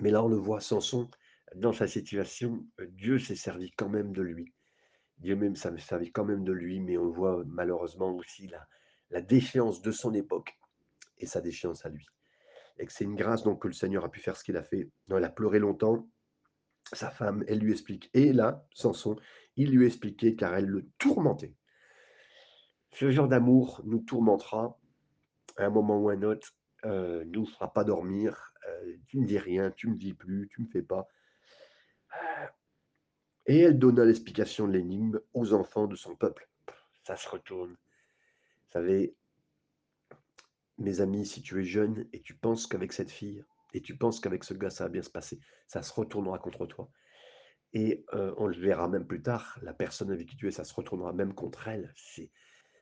mais 0.00 0.10
là, 0.10 0.24
on 0.24 0.28
le 0.28 0.36
voit, 0.36 0.60
Samson, 0.60 1.10
dans 1.56 1.72
sa 1.72 1.86
situation, 1.86 2.66
euh, 2.80 2.86
Dieu 2.88 3.18
s'est 3.18 3.36
servi 3.36 3.70
quand 3.72 3.90
même 3.90 4.12
de 4.12 4.22
lui. 4.22 4.54
Dieu 5.18 5.36
même 5.36 5.56
s'est 5.56 5.76
servi 5.78 6.10
quand 6.10 6.24
même 6.24 6.44
de 6.44 6.52
lui, 6.52 6.80
mais 6.80 6.96
on 6.96 7.10
voit 7.10 7.44
malheureusement 7.46 8.14
aussi 8.14 8.46
la, 8.46 8.66
la 9.10 9.20
déchéance 9.20 9.82
de 9.82 9.90
son 9.90 10.14
époque 10.14 10.58
et 11.18 11.26
sa 11.26 11.40
déchéance 11.42 11.84
à 11.84 11.90
lui. 11.90 12.06
Et 12.78 12.86
que 12.86 12.92
c'est 12.92 13.04
une 13.04 13.16
grâce 13.16 13.42
donc 13.42 13.62
que 13.62 13.68
le 13.68 13.74
Seigneur 13.74 14.04
a 14.04 14.10
pu 14.10 14.20
faire 14.20 14.36
ce 14.36 14.44
qu'il 14.44 14.56
a 14.56 14.62
fait. 14.62 14.88
Il 15.08 15.24
a 15.24 15.28
pleuré 15.28 15.58
longtemps. 15.58 16.08
Sa 16.92 17.10
femme, 17.10 17.44
elle 17.48 17.58
lui 17.58 17.72
explique. 17.72 18.08
Et 18.14 18.32
là, 18.32 18.64
Samson, 18.72 19.16
il 19.56 19.70
lui 19.70 19.84
a 19.84 19.86
expliqué 19.88 20.36
car 20.36 20.54
elle 20.54 20.66
le 20.66 20.86
tourmentait. 20.98 21.54
Ce 22.92 23.10
genre 23.10 23.28
d'amour 23.28 23.82
nous 23.84 24.00
tourmentera 24.00 24.78
à 25.56 25.64
un 25.64 25.70
moment 25.70 25.98
ou 25.98 26.08
à 26.08 26.14
un 26.14 26.22
autre, 26.22 26.54
euh, 26.84 27.24
nous 27.26 27.44
fera 27.46 27.72
pas 27.72 27.84
dormir. 27.84 28.54
euh, 28.68 28.96
tu 29.06 29.18
me 29.18 29.26
dis 29.26 29.38
rien, 29.38 29.70
tu 29.70 29.88
me 29.88 29.96
dis 29.96 30.14
plus, 30.14 30.48
tu 30.48 30.62
me 30.62 30.68
fais 30.68 30.82
pas. 30.82 31.08
Et 33.46 33.60
elle 33.60 33.78
donna 33.78 34.04
l'explication 34.04 34.66
de 34.68 34.72
l'énigme 34.72 35.20
aux 35.32 35.52
enfants 35.54 35.86
de 35.86 35.96
son 35.96 36.14
peuple. 36.14 36.48
Ça 37.02 37.16
se 37.16 37.28
retourne. 37.28 37.70
Vous 37.72 38.72
savez, 38.72 39.16
mes 40.78 41.00
amis, 41.00 41.26
si 41.26 41.42
tu 41.42 41.60
es 41.60 41.64
jeune 41.64 42.06
et 42.12 42.20
tu 42.20 42.34
penses 42.34 42.66
qu'avec 42.66 42.92
cette 42.92 43.10
fille, 43.10 43.44
et 43.74 43.82
tu 43.82 43.96
penses 43.96 44.20
qu'avec 44.20 44.44
ce 44.44 44.54
gars, 44.54 44.70
ça 44.70 44.84
va 44.84 44.90
bien 44.90 45.02
se 45.02 45.10
passer, 45.10 45.40
ça 45.66 45.82
se 45.82 45.92
retournera 45.92 46.38
contre 46.38 46.66
toi. 46.66 46.90
Et 47.74 48.04
euh, 48.14 48.34
on 48.38 48.46
le 48.46 48.56
verra 48.56 48.88
même 48.88 49.06
plus 49.06 49.20
tard, 49.20 49.58
la 49.62 49.74
personne 49.74 50.10
avec 50.10 50.26
qui 50.26 50.36
tu 50.36 50.48
es, 50.48 50.50
ça 50.50 50.64
se 50.64 50.72
retournera 50.72 51.12
même 51.12 51.34
contre 51.34 51.68
elle. 51.68 51.92
Vous 52.16 52.24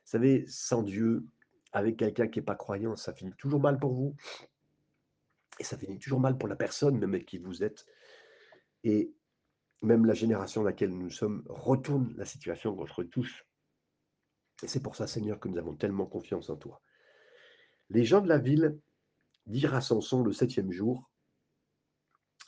savez, 0.05 0.45
sans 0.47 0.83
Dieu, 0.83 1.25
avec 1.73 1.97
quelqu'un 1.97 2.27
qui 2.27 2.39
n'est 2.39 2.45
pas 2.45 2.55
croyant, 2.55 2.95
ça 2.95 3.13
finit 3.13 3.33
toujours 3.37 3.59
mal 3.59 3.79
pour 3.79 3.93
vous. 3.93 4.15
Et 5.59 5.63
ça 5.63 5.77
finit 5.77 5.99
toujours 5.99 6.19
mal 6.19 6.37
pour 6.37 6.47
la 6.47 6.55
personne, 6.55 6.97
même 6.97 7.13
avec 7.13 7.25
qui 7.25 7.37
vous 7.37 7.63
êtes. 7.63 7.85
Et 8.83 9.13
même 9.81 10.05
la 10.05 10.13
génération 10.13 10.61
dans 10.61 10.67
laquelle 10.67 10.95
nous 10.95 11.09
sommes 11.09 11.43
retourne 11.49 12.13
la 12.15 12.25
situation 12.25 12.75
contre 12.75 13.03
tous. 13.03 13.43
Et 14.63 14.67
c'est 14.67 14.81
pour 14.81 14.95
ça, 14.95 15.07
Seigneur, 15.07 15.39
que 15.39 15.49
nous 15.49 15.57
avons 15.57 15.75
tellement 15.75 16.05
confiance 16.05 16.49
en 16.49 16.55
toi. 16.55 16.81
Les 17.89 18.03
gens 18.05 18.21
de 18.21 18.27
la 18.27 18.37
ville 18.37 18.79
dirent 19.45 19.75
à 19.75 19.81
Samson 19.81 20.23
le 20.23 20.33
septième 20.33 20.71
jour, 20.71 21.09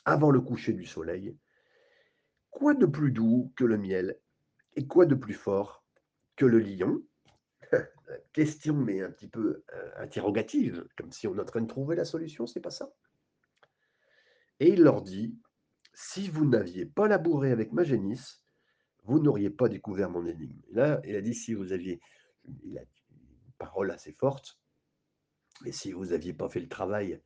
avant 0.04 0.30
le 0.30 0.40
coucher 0.40 0.72
du 0.72 0.84
soleil, 0.84 1.36
Quoi 2.50 2.74
de 2.74 2.86
plus 2.86 3.12
doux 3.12 3.52
que 3.56 3.64
le 3.64 3.78
miel 3.78 4.18
Et 4.74 4.86
quoi 4.86 5.06
de 5.06 5.14
plus 5.14 5.34
fort 5.34 5.84
que 6.36 6.44
le 6.44 6.58
lion? 6.58 7.02
Question, 8.32 8.74
mais 8.74 9.00
un 9.02 9.10
petit 9.10 9.28
peu 9.28 9.62
euh, 9.72 9.90
interrogative, 9.96 10.86
comme 10.96 11.12
si 11.12 11.26
on 11.26 11.36
est 11.36 11.40
en 11.40 11.44
train 11.44 11.62
de 11.62 11.68
trouver 11.68 11.96
la 11.96 12.04
solution, 12.04 12.46
c'est 12.46 12.60
pas 12.60 12.70
ça 12.70 12.92
Et 14.58 14.68
il 14.70 14.82
leur 14.82 15.02
dit, 15.02 15.38
si 15.94 16.28
vous 16.28 16.44
n'aviez 16.44 16.86
pas 16.86 17.08
labouré 17.08 17.52
avec 17.52 17.72
ma 17.72 17.84
génisse, 17.84 18.42
vous 19.04 19.20
n'auriez 19.20 19.50
pas 19.50 19.68
découvert 19.68 20.10
mon 20.10 20.26
énigme. 20.26 20.60
Et 20.70 20.74
là, 20.74 21.00
il 21.04 21.16
a 21.16 21.22
dit, 21.22 21.34
si 21.34 21.54
vous 21.54 21.72
aviez, 21.72 22.00
il 22.44 22.72
une 22.72 23.52
parole 23.58 23.90
assez 23.90 24.12
forte, 24.12 24.59
mais 25.62 25.72
si 25.72 25.92
vous 25.92 26.06
n'aviez 26.06 26.32
pas 26.34 26.48
fait 26.48 26.60
le 26.60 26.68
travail 26.68 27.20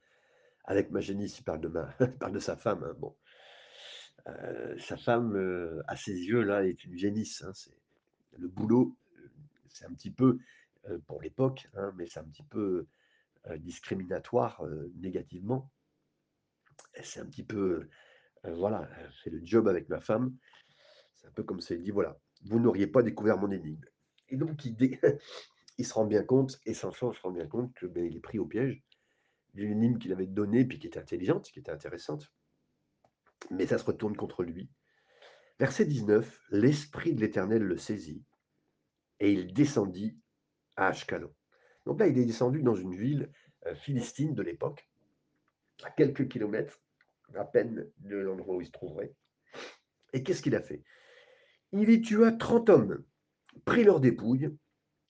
avec 0.64 0.90
ma 0.92 1.01
génisse, 1.01 1.38
il 1.38 1.44
parle 1.44 1.61
de, 1.62 1.68
ma, 1.68 1.94
de 2.31 2.38
sa 2.40 2.57
femme, 2.57 2.85
hein, 2.85 2.94
bon. 2.99 3.16
Euh, 4.29 4.77
sa 4.79 4.97
femme, 4.97 5.37
euh, 5.37 5.83
à 5.87 5.97
ses 5.97 6.12
yeux, 6.12 6.42
là, 6.42 6.64
est 6.66 6.85
une 6.85 6.97
génisse. 6.97 7.42
hein, 7.42 7.53
c'est 7.55 7.77
le 8.38 8.49
boulot, 8.49 8.97
euh, 9.18 9.29
c'est 9.68 9.87
un 9.87 9.94
petit 9.94 10.11
peu, 10.12 10.38
pour 11.07 11.23
l'époque, 11.23 11.68
hein, 11.77 11.92
mais 11.97 12.07
c'est 12.09 12.20
un 12.20 12.25
petit 12.25 12.42
peu 12.44 12.87
discriminatoire 13.59 14.62
négativement. 14.97 15.70
Et 16.97 17.03
C'est 17.03 17.20
un 17.20 17.27
petit 17.27 17.42
peu, 17.42 17.88
voilà, 18.44 18.88
fait 19.25 19.31
le 19.31 19.40
job 19.44 19.68
avec 19.68 19.88
ma 19.88 20.01
femme. 20.01 20.35
C'est 21.16 21.29
un 21.29 21.33
peu 21.33 21.44
comme 21.44 21.61
ça, 21.61 21.75
il 21.75 21.83
dit, 21.83 21.90
voilà, 21.92 22.18
vous 22.44 22.61
n'auriez 22.61 22.87
pas 22.87 23.03
découvert 23.03 23.38
mon 23.38 23.51
énigme. 23.51 23.85
Et 24.31 24.37
donc, 24.37 24.64
il, 24.64 24.77
dé- 24.77 25.01
il 25.78 25.87
se 25.87 25.94
rend 25.94 26.04
bien 26.04 26.22
compte, 26.22 26.60
et 26.66 26.74
Samson 26.74 27.12
se 27.12 27.20
rend 27.20 27.30
bien 27.30 27.46
compte 27.46 27.72
que 27.74 27.87
ben, 27.87 28.04
il 28.04 28.16
est 28.16 28.20
pris 28.20 28.38
au 28.38 28.46
piège 28.46 28.82
d'une 29.54 29.70
énigme 29.70 29.98
qu'il 29.98 30.12
avait 30.12 30.26
donnée, 30.26 30.64
puis 30.64 30.78
qui 30.78 30.87
était 30.87 30.98
intelligente, 30.98 31.50
qui 31.50 31.60
était 31.60 31.70
intéressante. 31.70 32.32
Mais 33.50 33.66
ça 33.66 33.78
se 33.78 33.84
retourne 33.84 34.16
contre 34.16 34.42
lui. 34.42 34.70
Verset 35.58 35.84
19, 35.84 36.40
l'Esprit 36.50 37.14
de 37.14 37.20
l'Éternel 37.20 37.62
le 37.62 37.78
saisit, 37.78 38.24
et 39.20 39.32
il 39.32 39.52
descendit 39.52 40.18
à 40.76 40.88
Ashkelon. 40.88 41.32
Donc 41.87 42.00
là, 42.00 42.08
il 42.08 42.18
est 42.18 42.24
descendu 42.24 42.62
dans 42.62 42.74
une 42.74 42.94
ville 42.94 43.30
euh, 43.66 43.74
philistine 43.76 44.34
de 44.34 44.42
l'époque, 44.42 44.88
à 45.82 45.90
quelques 45.90 46.28
kilomètres 46.28 46.80
à 47.34 47.44
peine 47.44 47.90
de 47.98 48.16
l'endroit 48.16 48.56
où 48.56 48.60
il 48.60 48.66
se 48.66 48.72
trouverait. 48.72 49.14
Et 50.12 50.22
qu'est-ce 50.22 50.42
qu'il 50.42 50.54
a 50.54 50.62
fait? 50.62 50.82
Il 51.72 51.90
y 51.90 52.00
tua 52.00 52.32
30 52.32 52.70
hommes, 52.70 53.04
prit 53.64 53.84
leurs 53.84 54.00
dépouilles 54.00 54.56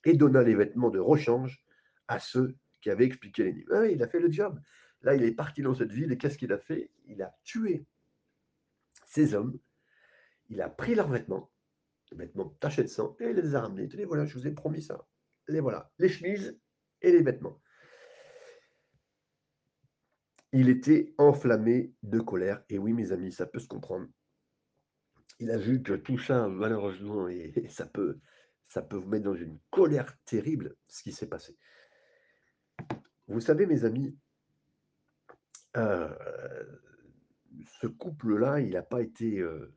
et 0.04 0.14
donna 0.14 0.42
les 0.42 0.54
vêtements 0.54 0.90
de 0.90 0.98
rechange 0.98 1.64
à 2.08 2.18
ceux 2.18 2.56
qui 2.80 2.90
avaient 2.90 3.06
expliqué 3.06 3.44
l'énigme. 3.44 3.72
Ah, 3.72 3.86
il 3.86 4.02
a 4.02 4.08
fait 4.08 4.20
le 4.20 4.30
job. 4.30 4.60
Là, 5.02 5.14
il 5.14 5.22
est 5.22 5.32
parti 5.32 5.62
dans 5.62 5.74
cette 5.74 5.92
ville 5.92 6.12
et 6.12 6.18
qu'est-ce 6.18 6.38
qu'il 6.38 6.52
a 6.52 6.58
fait? 6.58 6.90
Il 7.06 7.22
a 7.22 7.34
tué 7.44 7.86
ces 9.06 9.34
hommes, 9.34 9.58
il 10.48 10.60
a 10.60 10.68
pris 10.68 10.94
leurs 10.94 11.08
vêtements, 11.08 11.50
les 12.10 12.18
vêtements 12.18 12.48
tachés 12.60 12.82
de 12.82 12.88
sang, 12.88 13.16
et 13.20 13.30
il 13.30 13.36
les 13.36 13.54
a 13.54 13.60
ramenés. 13.60 13.88
Tenez, 13.88 14.04
voilà, 14.04 14.26
je 14.26 14.36
vous 14.36 14.46
ai 14.46 14.50
promis 14.50 14.82
ça. 14.82 15.06
Les 15.48 15.60
voilà, 15.60 15.92
les 15.98 16.08
chemises 16.08 16.58
et 17.00 17.12
les 17.12 17.22
vêtements. 17.22 17.60
Il 20.52 20.68
était 20.68 21.14
enflammé 21.18 21.92
de 22.02 22.20
colère. 22.20 22.64
Et 22.68 22.78
oui, 22.78 22.92
mes 22.92 23.12
amis, 23.12 23.32
ça 23.32 23.46
peut 23.46 23.58
se 23.58 23.66
comprendre. 23.68 24.06
Il 25.40 25.50
a 25.50 25.58
vu 25.58 25.82
que 25.82 25.94
tout 25.94 26.18
ça, 26.18 26.48
malheureusement, 26.48 27.28
et, 27.28 27.52
et 27.56 27.68
ça, 27.68 27.86
peut, 27.86 28.20
ça 28.68 28.82
peut 28.82 28.96
vous 28.96 29.08
mettre 29.08 29.24
dans 29.24 29.34
une 29.34 29.58
colère 29.70 30.16
terrible, 30.24 30.76
ce 30.88 31.02
qui 31.02 31.12
s'est 31.12 31.28
passé. 31.28 31.56
Vous 33.28 33.40
savez, 33.40 33.66
mes 33.66 33.84
amis, 33.84 34.16
euh, 35.76 36.08
ce 37.80 37.86
couple-là, 37.86 38.60
il 38.60 38.72
n'a 38.72 38.82
pas, 38.82 39.02
été, 39.02 39.38
euh, 39.38 39.72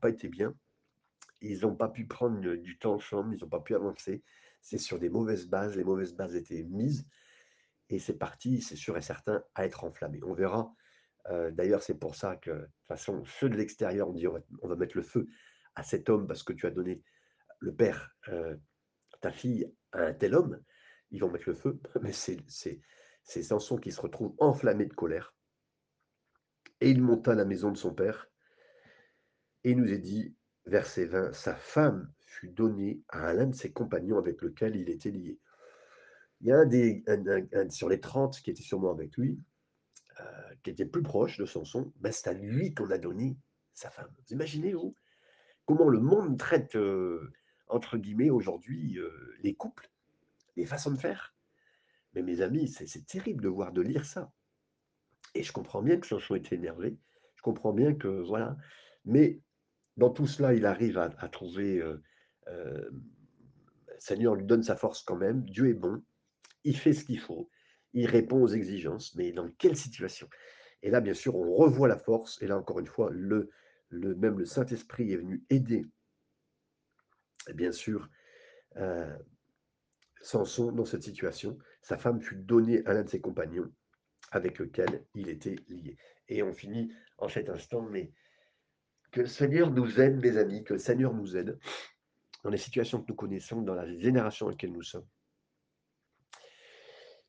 pas 0.00 0.10
été 0.10 0.28
bien. 0.28 0.54
Ils 1.40 1.60
n'ont 1.60 1.76
pas 1.76 1.88
pu 1.88 2.06
prendre 2.06 2.54
du 2.54 2.78
temps 2.78 2.94
ensemble, 2.94 3.34
ils 3.34 3.42
n'ont 3.42 3.48
pas 3.48 3.60
pu 3.60 3.74
avancer. 3.74 4.22
C'est 4.60 4.78
sur 4.78 4.98
des 4.98 5.10
mauvaises 5.10 5.46
bases. 5.46 5.76
Les 5.76 5.84
mauvaises 5.84 6.14
bases 6.14 6.34
étaient 6.34 6.64
mises. 6.64 7.06
Et 7.90 7.98
c'est 7.98 8.16
parti, 8.16 8.62
c'est 8.62 8.76
sûr 8.76 8.96
et 8.96 9.02
certain, 9.02 9.44
à 9.54 9.66
être 9.66 9.84
enflammé. 9.84 10.20
On 10.24 10.32
verra. 10.32 10.74
Euh, 11.30 11.50
D'ailleurs, 11.50 11.82
c'est 11.82 11.98
pour 11.98 12.16
ça 12.16 12.36
que, 12.36 12.50
de 12.50 12.64
toute 12.64 12.86
façon, 12.88 13.24
ceux 13.24 13.50
de 13.50 13.56
l'extérieur 13.56 14.12
dit 14.12 14.26
on 14.26 14.32
va, 14.32 14.40
on 14.62 14.68
va 14.68 14.76
mettre 14.76 14.96
le 14.96 15.02
feu 15.02 15.28
à 15.74 15.82
cet 15.82 16.08
homme 16.08 16.26
parce 16.26 16.42
que 16.42 16.52
tu 16.52 16.66
as 16.66 16.70
donné 16.70 17.02
le 17.60 17.74
père, 17.74 18.14
euh, 18.28 18.56
ta 19.20 19.30
fille, 19.30 19.72
à 19.92 20.02
un 20.02 20.14
tel 20.14 20.34
homme. 20.34 20.60
Ils 21.10 21.20
vont 21.20 21.30
mettre 21.30 21.48
le 21.48 21.54
feu. 21.54 21.80
Mais 22.02 22.12
c'est, 22.12 22.82
Samson 23.24 23.76
qui 23.76 23.92
se 23.92 24.00
retrouve 24.00 24.34
enflammé 24.38 24.86
de 24.86 24.94
colère. 24.94 25.34
Et 26.80 26.90
il 26.90 27.02
monta 27.02 27.32
à 27.32 27.34
la 27.34 27.44
maison 27.44 27.70
de 27.70 27.76
son 27.76 27.94
père. 27.94 28.28
Et 29.62 29.70
il 29.70 29.78
nous 29.78 29.90
est 29.90 29.98
dit, 29.98 30.34
verset 30.66 31.06
20, 31.06 31.32
sa 31.32 31.54
femme 31.54 32.12
fut 32.20 32.48
donnée 32.48 33.00
à 33.08 33.32
l'un 33.32 33.46
de 33.46 33.54
ses 33.54 33.72
compagnons 33.72 34.18
avec 34.18 34.42
lequel 34.42 34.76
il 34.76 34.90
était 34.90 35.10
lié. 35.10 35.38
Il 36.40 36.48
y 36.48 36.52
a 36.52 36.58
un 36.58 36.66
des, 36.66 37.02
sur 37.70 37.88
les 37.88 38.00
30 38.00 38.40
qui 38.40 38.50
était 38.50 38.62
sûrement 38.62 38.90
avec 38.90 39.16
lui, 39.16 39.38
euh, 40.20 40.54
qui 40.62 40.70
était 40.70 40.84
plus 40.84 41.02
proche 41.02 41.38
de 41.38 41.46
Samson, 41.46 41.92
ben 41.96 42.12
c'est 42.12 42.28
à 42.28 42.32
lui 42.32 42.74
qu'on 42.74 42.90
a 42.90 42.98
donné 42.98 43.36
sa 43.72 43.90
femme. 43.90 44.10
Vous 44.18 44.34
imaginez, 44.34 44.72
vous, 44.72 44.96
comment 45.66 45.88
le 45.88 46.00
monde 46.00 46.38
traite, 46.38 46.76
euh, 46.76 47.32
entre 47.68 47.98
guillemets, 47.98 48.30
aujourd'hui, 48.30 48.98
euh, 48.98 49.36
les 49.42 49.54
couples, 49.54 49.90
les 50.56 50.66
façons 50.66 50.90
de 50.90 50.98
faire. 50.98 51.34
Mais 52.14 52.22
mes 52.22 52.40
amis, 52.40 52.68
c'est 52.68 53.06
terrible 53.06 53.42
de 53.42 53.48
voir, 53.48 53.72
de 53.72 53.80
lire 53.80 54.04
ça. 54.04 54.30
Et 55.34 55.42
je 55.42 55.52
comprends 55.52 55.82
bien 55.82 55.98
que 55.98 56.06
Samson 56.06 56.36
était 56.36 56.54
énervé, 56.54 56.96
je 57.34 57.42
comprends 57.42 57.72
bien 57.72 57.94
que, 57.94 58.06
voilà, 58.08 58.56
mais 59.04 59.40
dans 59.96 60.10
tout 60.10 60.28
cela, 60.28 60.54
il 60.54 60.64
arrive 60.64 60.96
à, 60.98 61.28
trouver, 61.28 61.82
le 62.46 62.92
Seigneur 63.98 64.36
lui 64.36 64.44
donne 64.44 64.62
sa 64.62 64.76
force 64.76 65.02
quand 65.02 65.16
même, 65.16 65.44
Dieu 65.44 65.68
est 65.68 65.74
bon, 65.74 66.04
il 66.62 66.76
fait 66.76 66.92
ce 66.92 67.04
qu'il 67.04 67.18
faut, 67.18 67.50
il 67.94 68.06
répond 68.06 68.42
aux 68.42 68.48
exigences, 68.48 69.16
mais 69.16 69.32
dans 69.32 69.50
quelle 69.58 69.76
situation? 69.76 70.28
Et 70.82 70.90
là, 70.90 71.00
bien 71.00 71.14
sûr, 71.14 71.34
on 71.34 71.52
revoit 71.52 71.88
la 71.88 71.98
force, 71.98 72.40
et 72.40 72.46
là, 72.46 72.56
encore 72.56 72.78
une 72.78 72.86
fois, 72.86 73.10
le 73.10 73.50
même 73.90 74.38
le 74.38 74.44
Saint-Esprit 74.44 75.12
est 75.12 75.16
venu 75.16 75.44
aider, 75.50 75.84
bien 77.52 77.72
sûr, 77.72 78.08
euh, 78.76 79.16
Samson 80.20 80.72
dans 80.72 80.84
cette 80.84 81.02
situation. 81.02 81.58
Sa 81.82 81.98
femme 81.98 82.20
fut 82.20 82.36
donnée 82.36 82.84
à 82.86 82.94
l'un 82.94 83.02
de 83.02 83.08
ses 83.08 83.20
compagnons 83.20 83.70
avec 84.30 84.58
lequel 84.58 85.04
il 85.14 85.28
était 85.28 85.56
lié. 85.68 85.96
Et 86.28 86.42
on 86.42 86.52
finit 86.52 86.92
en 87.18 87.28
cet 87.28 87.50
instant, 87.50 87.82
mais 87.82 88.10
que 89.12 89.20
le 89.20 89.26
Seigneur 89.26 89.70
nous 89.70 90.00
aide, 90.00 90.20
mes 90.20 90.38
amis, 90.38 90.64
que 90.64 90.72
le 90.72 90.78
Seigneur 90.78 91.12
nous 91.12 91.36
aide 91.36 91.58
dans 92.42 92.50
les 92.50 92.58
situations 92.58 93.02
que 93.02 93.08
nous 93.08 93.16
connaissons, 93.16 93.62
dans 93.62 93.74
la 93.74 93.86
génération 93.98 94.46
dans 94.46 94.50
laquelle 94.50 94.72
nous 94.72 94.82
sommes 94.82 95.06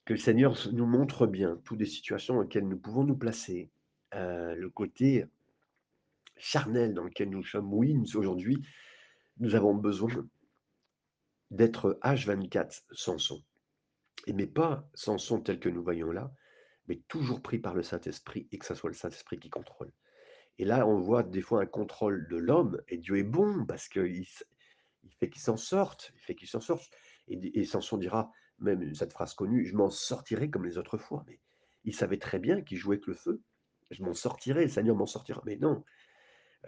que 0.05 0.13
le 0.13 0.19
Seigneur 0.19 0.55
nous 0.71 0.85
montre 0.85 1.25
bien 1.25 1.59
toutes 1.65 1.79
les 1.79 1.87
situations 1.87 2.35
dans 2.35 2.41
lesquelles 2.43 2.67
nous 2.67 2.77
pouvons 2.77 3.03
nous 3.03 3.17
placer, 3.17 3.71
euh, 4.13 4.53
le 4.53 4.69
côté 4.69 5.25
charnel 6.37 6.93
dans 6.93 7.03
lequel 7.03 7.29
nous 7.29 7.43
sommes. 7.43 7.73
Oui, 7.73 7.97
aujourd'hui, 8.13 8.63
nous 9.37 9.55
avons 9.55 9.73
besoin 9.73 10.27
d'être 11.51 11.99
H24 12.03 12.83
Samson. 12.91 13.43
Et 14.27 14.33
mais 14.33 14.47
pas 14.47 14.89
Samson 14.93 15.41
tel 15.41 15.59
que 15.59 15.69
nous 15.69 15.83
voyons 15.83 16.11
là, 16.11 16.31
mais 16.87 17.01
toujours 17.07 17.41
pris 17.41 17.59
par 17.59 17.75
le 17.75 17.83
Saint-Esprit 17.83 18.47
et 18.51 18.57
que 18.57 18.65
ce 18.65 18.75
soit 18.75 18.89
le 18.89 18.95
Saint-Esprit 18.95 19.39
qui 19.39 19.49
contrôle. 19.49 19.91
Et 20.57 20.65
là, 20.65 20.87
on 20.87 20.99
voit 20.99 21.23
des 21.23 21.41
fois 21.41 21.61
un 21.61 21.65
contrôle 21.65 22.27
de 22.29 22.37
l'homme, 22.37 22.81
et 22.87 22.97
Dieu 22.97 23.17
est 23.17 23.23
bon 23.23 23.65
parce 23.65 23.89
qu'il 23.89 24.25
il 25.03 25.13
fait 25.19 25.29
qu'il 25.29 25.41
s'en 25.41 25.57
sorte, 25.57 26.11
il 26.15 26.21
fait 26.21 26.35
qu'il 26.35 26.47
s'en 26.47 26.61
sorte. 26.61 26.89
Et, 27.27 27.59
et 27.59 27.65
Samson 27.65 27.97
dira, 27.97 28.31
même 28.59 28.93
cette 28.95 29.13
phrase 29.13 29.33
connue, 29.33 29.65
je 29.65 29.75
m'en 29.75 29.89
sortirai 29.89 30.49
comme 30.49 30.65
les 30.65 30.77
autres 30.77 30.97
fois. 30.97 31.23
Mais 31.27 31.39
il 31.83 31.93
savait 31.93 32.17
très 32.17 32.39
bien 32.39 32.61
qu'il 32.61 32.77
jouait 32.77 32.95
avec 32.95 33.07
le 33.07 33.13
feu. 33.13 33.41
Je 33.91 34.01
m'en 34.03 34.13
sortirai, 34.13 34.63
le 34.63 34.69
Seigneur 34.69 34.95
m'en 34.95 35.05
sortira. 35.05 35.41
Mais 35.45 35.57
non, 35.57 35.83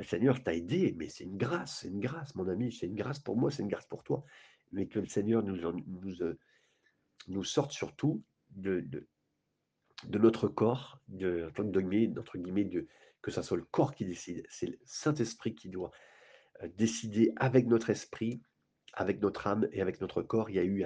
Seigneur 0.04 0.44
t'a 0.44 0.54
aidé, 0.54 0.94
mais 0.98 1.10
c'est 1.10 1.24
une 1.24 1.38
grâce, 1.38 1.80
c'est 1.82 1.88
une 1.88 2.00
grâce, 2.00 2.36
mon 2.36 2.48
ami, 2.48 2.72
c'est 2.72 2.86
une 2.86 2.96
grâce 2.96 3.20
pour 3.20 3.38
moi, 3.38 3.52
c'est 3.52 3.64
une 3.64 3.70
grâce 3.70 3.88
pour 3.88 4.04
toi. 4.04 4.24
Mais 4.72 4.88
que 4.88 5.00
le 5.00 5.08
Seigneur 5.08 5.44
nous, 5.44 5.56
nous, 5.88 6.22
euh, 6.22 6.38
nous 7.28 7.44
sorte 7.44 7.72
surtout 7.72 8.24
de, 8.52 8.82
de, 8.82 10.18
notre 10.20 10.48
corps, 10.48 11.00
de, 11.08 11.52
de, 11.58 12.08
notre 12.08 12.38
guillemets, 12.38 12.66
de, 12.66 12.88
que 13.22 13.32
ce 13.32 13.42
soit 13.42 13.58
le 13.58 13.64
corps 13.64 13.96
qui 13.96 14.06
décide. 14.06 14.46
C'est 14.50 14.68
le 14.68 14.78
Saint-Esprit 14.86 15.56
qui 15.56 15.70
doit 15.70 15.92
euh, 16.64 16.68
décider 16.78 17.32
avec 17.38 17.68
notre 17.68 17.90
esprit, 17.90 18.42
avec 18.94 19.22
notre 19.22 19.48
âme 19.48 19.68
et 19.72 19.82
avec 19.82 20.02
notre 20.02 20.22
corps. 20.22 20.50
Il 20.50 20.58
y 20.58 20.60
a 20.60 20.66
eu 20.66 20.86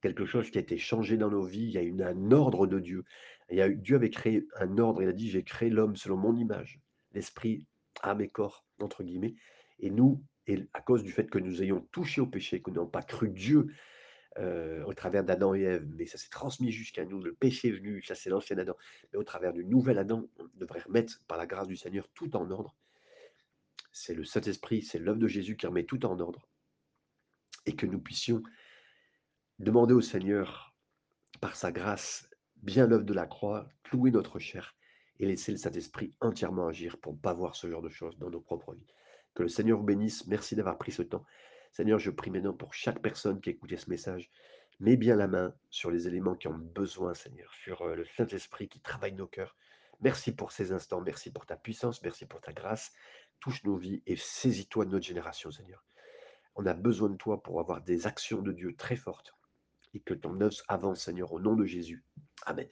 quelque 0.00 0.24
chose 0.24 0.50
qui 0.50 0.58
a 0.58 0.60
été 0.60 0.78
changé 0.78 1.16
dans 1.16 1.30
nos 1.30 1.44
vies. 1.44 1.64
Il 1.64 1.72
y 1.72 1.78
a 1.78 1.82
eu 1.82 2.02
un 2.02 2.32
ordre 2.32 2.66
de 2.66 2.80
Dieu. 2.80 3.04
Il 3.50 3.58
y 3.58 3.60
a 3.60 3.68
eu, 3.68 3.76
Dieu 3.76 3.96
avait 3.96 4.10
créé 4.10 4.46
un 4.56 4.78
ordre. 4.78 5.02
Il 5.02 5.08
a 5.08 5.12
dit 5.12 5.30
J'ai 5.30 5.44
créé 5.44 5.70
l'homme 5.70 5.96
selon 5.96 6.16
mon 6.16 6.36
image, 6.36 6.80
l'esprit, 7.12 7.66
âme 8.02 8.20
et 8.20 8.28
corps, 8.28 8.64
entre 8.80 9.02
guillemets. 9.02 9.34
Et 9.78 9.90
nous, 9.90 10.22
et 10.46 10.68
à 10.74 10.80
cause 10.80 11.02
du 11.02 11.12
fait 11.12 11.28
que 11.28 11.38
nous 11.38 11.62
ayons 11.62 11.80
touché 11.92 12.20
au 12.20 12.26
péché, 12.26 12.60
que 12.60 12.70
nous 12.70 12.76
n'avons 12.76 12.90
pas 12.90 13.02
cru 13.02 13.28
Dieu 13.28 13.72
euh, 14.38 14.84
au 14.84 14.94
travers 14.94 15.24
d'Adam 15.24 15.54
et 15.54 15.62
Ève, 15.62 15.86
mais 15.96 16.06
ça 16.06 16.18
s'est 16.18 16.30
transmis 16.30 16.70
jusqu'à 16.70 17.04
nous. 17.04 17.22
Le 17.22 17.34
péché 17.34 17.68
est 17.68 17.72
venu, 17.72 18.02
ça 18.02 18.14
c'est 18.14 18.30
l'ancien 18.30 18.58
Adam. 18.58 18.76
Mais 19.12 19.18
au 19.18 19.24
travers 19.24 19.52
du 19.52 19.64
nouvel 19.64 19.98
Adam, 19.98 20.28
on 20.38 20.48
devrait 20.54 20.80
remettre 20.80 21.20
par 21.26 21.38
la 21.38 21.46
grâce 21.46 21.68
du 21.68 21.76
Seigneur 21.76 22.08
tout 22.14 22.36
en 22.36 22.50
ordre. 22.50 22.76
C'est 23.92 24.14
le 24.14 24.24
Saint-Esprit, 24.24 24.82
c'est 24.82 24.98
l'œuvre 24.98 25.18
de 25.18 25.26
Jésus 25.26 25.56
qui 25.56 25.66
remet 25.66 25.84
tout 25.84 26.06
en 26.06 26.18
ordre. 26.20 26.48
Et 27.66 27.74
que 27.74 27.86
nous 27.86 28.00
puissions 28.00 28.42
Demander 29.58 29.92
au 29.92 30.00
Seigneur, 30.00 30.74
par 31.42 31.54
sa 31.54 31.70
grâce, 31.70 32.30
bien 32.62 32.86
l'œuvre 32.86 33.04
de 33.04 33.12
la 33.12 33.26
croix, 33.26 33.68
clouer 33.82 34.10
notre 34.10 34.38
chair 34.38 34.74
et 35.20 35.26
laisser 35.26 35.52
le 35.52 35.58
Saint-Esprit 35.58 36.14
entièrement 36.20 36.66
agir 36.66 36.98
pour 36.98 37.12
ne 37.12 37.18
pas 37.18 37.34
voir 37.34 37.54
ce 37.54 37.70
genre 37.70 37.82
de 37.82 37.90
choses 37.90 38.18
dans 38.18 38.30
nos 38.30 38.40
propres 38.40 38.74
vies. 38.74 38.86
Que 39.34 39.42
le 39.42 39.48
Seigneur 39.48 39.78
vous 39.78 39.84
bénisse. 39.84 40.26
Merci 40.26 40.56
d'avoir 40.56 40.78
pris 40.78 40.92
ce 40.92 41.02
temps. 41.02 41.24
Seigneur, 41.72 41.98
je 41.98 42.10
prie 42.10 42.30
maintenant 42.30 42.54
pour 42.54 42.72
chaque 42.72 43.00
personne 43.00 43.40
qui 43.40 43.50
écoutait 43.50 43.76
ce 43.76 43.90
message. 43.90 44.30
Mets 44.80 44.96
bien 44.96 45.14
la 45.14 45.28
main 45.28 45.54
sur 45.68 45.90
les 45.90 46.08
éléments 46.08 46.34
qui 46.34 46.48
ont 46.48 46.56
besoin, 46.56 47.12
Seigneur, 47.12 47.52
sur 47.62 47.82
euh, 47.82 47.94
le 47.94 48.06
Saint-Esprit 48.16 48.68
qui 48.68 48.80
travaille 48.80 49.12
nos 49.12 49.26
cœurs. 49.26 49.54
Merci 50.00 50.34
pour 50.34 50.52
ces 50.52 50.72
instants, 50.72 51.02
merci 51.02 51.30
pour 51.30 51.44
ta 51.44 51.56
puissance, 51.56 52.02
merci 52.02 52.24
pour 52.24 52.40
ta 52.40 52.54
grâce. 52.54 52.90
Touche 53.40 53.62
nos 53.64 53.76
vies 53.76 54.02
et 54.06 54.16
saisis-toi 54.16 54.86
de 54.86 54.90
notre 54.90 55.04
génération, 55.04 55.50
Seigneur. 55.50 55.84
On 56.54 56.64
a 56.64 56.72
besoin 56.72 57.10
de 57.10 57.16
toi 57.16 57.42
pour 57.42 57.60
avoir 57.60 57.82
des 57.82 58.06
actions 58.06 58.40
de 58.40 58.52
Dieu 58.52 58.74
très 58.74 58.96
fortes 58.96 59.34
et 59.92 60.00
que 60.00 60.14
ton 60.14 60.40
œuvre 60.40 60.56
avance, 60.68 61.04
Seigneur, 61.04 61.30
au 61.32 61.40
nom 61.40 61.54
de 61.54 61.66
Jésus. 61.66 62.02
Amen. 62.46 62.68